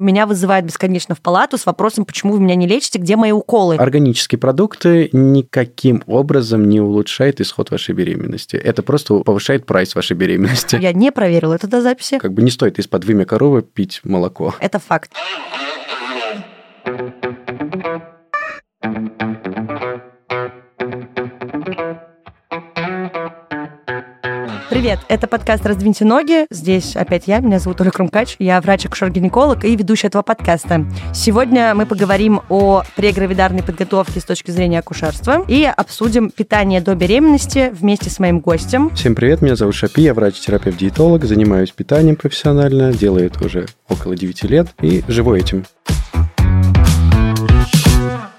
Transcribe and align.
Меня 0.00 0.26
вызывает 0.26 0.64
бесконечно 0.64 1.14
в 1.14 1.20
палату 1.20 1.56
с 1.56 1.66
вопросом, 1.66 2.04
почему 2.04 2.32
вы 2.32 2.40
меня 2.40 2.56
не 2.56 2.66
лечите, 2.66 2.98
где 2.98 3.14
мои 3.14 3.30
уколы. 3.30 3.76
Органические 3.76 4.40
продукты 4.40 5.08
никаким 5.12 6.02
образом 6.08 6.68
не 6.68 6.80
улучшают 6.80 7.40
исход 7.40 7.70
вашей 7.70 7.94
беременности. 7.94 8.56
Это 8.56 8.82
просто 8.82 9.20
повышает 9.20 9.66
прайс 9.66 9.94
вашей 9.94 10.16
беременности. 10.16 10.76
Я 10.82 10.92
не 10.92 11.12
проверила 11.12 11.54
это 11.54 11.68
до 11.68 11.80
записи. 11.80 12.18
Как 12.18 12.32
бы 12.32 12.42
не 12.42 12.50
стоит 12.50 12.80
из-под 12.80 13.04
вымя 13.04 13.24
коровы 13.24 13.62
пить 13.62 14.00
молоко. 14.02 14.52
Это 14.58 14.80
факт. 14.80 15.12
Привет, 24.70 25.00
это 25.08 25.26
подкаст 25.26 25.66
«Раздвиньте 25.66 26.06
ноги». 26.06 26.46
Здесь 26.50 26.96
опять 26.96 27.24
я, 27.26 27.40
меня 27.40 27.58
зовут 27.58 27.82
Оля 27.82 27.90
Крумкач, 27.90 28.36
я 28.38 28.58
врач-акушер-гинеколог 28.60 29.62
и 29.64 29.76
ведущая 29.76 30.06
этого 30.06 30.22
подкаста. 30.22 30.86
Сегодня 31.12 31.74
мы 31.74 31.84
поговорим 31.84 32.40
о 32.48 32.82
прегравидарной 32.96 33.62
подготовке 33.62 34.20
с 34.20 34.24
точки 34.24 34.50
зрения 34.50 34.78
акушерства 34.78 35.44
и 35.46 35.64
обсудим 35.64 36.30
питание 36.30 36.80
до 36.80 36.94
беременности 36.94 37.70
вместе 37.74 38.08
с 38.08 38.18
моим 38.18 38.40
гостем. 38.40 38.90
Всем 38.94 39.14
привет, 39.14 39.42
меня 39.42 39.54
зовут 39.54 39.74
Шапи, 39.74 40.02
я 40.02 40.14
врач-терапевт-диетолог, 40.14 41.24
занимаюсь 41.24 41.70
питанием 41.70 42.16
профессионально, 42.16 42.92
делаю 42.92 43.26
это 43.26 43.44
уже 43.44 43.66
около 43.88 44.16
9 44.16 44.44
лет 44.44 44.68
и 44.80 45.04
живу 45.08 45.34
этим. 45.34 45.66